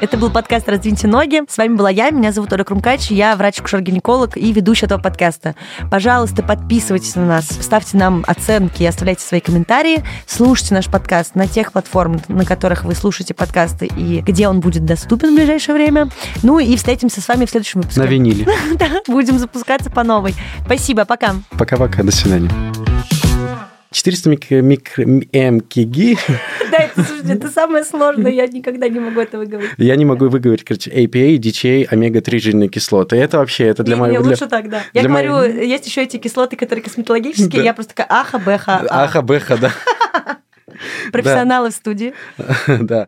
Это 0.01 0.15
был 0.15 0.29
подкаст 0.29 0.69
«Раздвиньте 0.69 1.07
ноги». 1.07 1.41
С 1.49 1.57
вами 1.57 1.75
была 1.75 1.89
я, 1.89 2.09
меня 2.09 2.31
зовут 2.31 2.53
Оля 2.53 2.63
Крумкач, 2.63 3.11
я 3.11 3.35
врач-акушер-гинеколог 3.35 4.37
и 4.37 4.53
ведущая 4.53 4.85
этого 4.85 5.01
подкаста. 5.01 5.55
Пожалуйста, 5.91 6.41
подписывайтесь 6.41 7.15
на 7.15 7.25
нас, 7.25 7.45
ставьте 7.47 7.97
нам 7.97 8.23
оценки, 8.25 8.83
оставляйте 8.83 9.25
свои 9.25 9.41
комментарии, 9.41 10.05
слушайте 10.25 10.73
наш 10.73 10.85
подкаст 10.85 11.35
на 11.35 11.47
тех 11.47 11.73
платформах, 11.73 12.29
на 12.29 12.45
которых 12.45 12.85
вы 12.85 12.95
слушаете 12.95 13.33
подкасты 13.33 13.87
и 13.87 14.21
где 14.21 14.47
он 14.47 14.61
будет 14.61 14.85
доступен 14.85 15.33
в 15.33 15.35
ближайшее 15.35 15.75
время. 15.75 16.07
Ну 16.43 16.59
и 16.59 16.77
встретимся 16.77 17.19
с 17.19 17.27
вами 17.27 17.43
в 17.43 17.49
следующем 17.49 17.81
выпуске. 17.81 17.99
На 17.99 18.05
виниле. 18.05 18.47
Да, 18.79 19.01
будем 19.07 19.37
запускаться 19.37 19.89
по 19.89 20.03
новой. 20.03 20.33
Спасибо, 20.63 21.03
пока. 21.03 21.35
Пока-пока, 21.57 22.03
до 22.03 22.11
свидания. 22.11 22.49
400 23.91 24.29
микро, 24.29 24.61
микро, 24.61 25.05
мкг. 25.05 26.19
Да, 26.71 26.77
это, 26.77 27.03
слушайте, 27.03 27.33
это 27.33 27.49
самое 27.49 27.83
сложное, 27.83 28.31
я 28.31 28.45
никогда 28.45 28.87
не 28.87 28.99
могу 28.99 29.19
это 29.19 29.39
выговорить. 29.39 29.71
Я 29.77 29.95
не 29.95 30.05
могу 30.05 30.29
выговорить, 30.29 30.63
короче, 30.63 30.91
APA, 30.91 31.37
DHA, 31.37 31.87
омега-3 31.89 32.39
жирные 32.39 32.69
кислоты. 32.69 33.15
Это 33.15 33.39
вообще, 33.39 33.65
это 33.65 33.81
для 33.81 33.97
моего... 33.97 34.23
Лучше 34.23 34.45
так, 34.45 34.69
да. 34.69 34.83
Я 34.93 35.03
говорю, 35.03 35.41
есть 35.43 35.87
еще 35.87 36.03
эти 36.03 36.17
кислоты, 36.17 36.55
которые 36.55 36.83
косметологические, 36.83 37.63
я 37.63 37.73
просто 37.73 37.95
такая 37.95 38.07
аха, 38.09 38.37
бэха. 38.37 38.85
Аха, 38.89 39.21
бэха, 39.23 39.57
да. 39.57 39.71
Профессионалы 41.11 41.71
в 41.71 41.73
студии. 41.73 42.13
Да. 42.67 43.07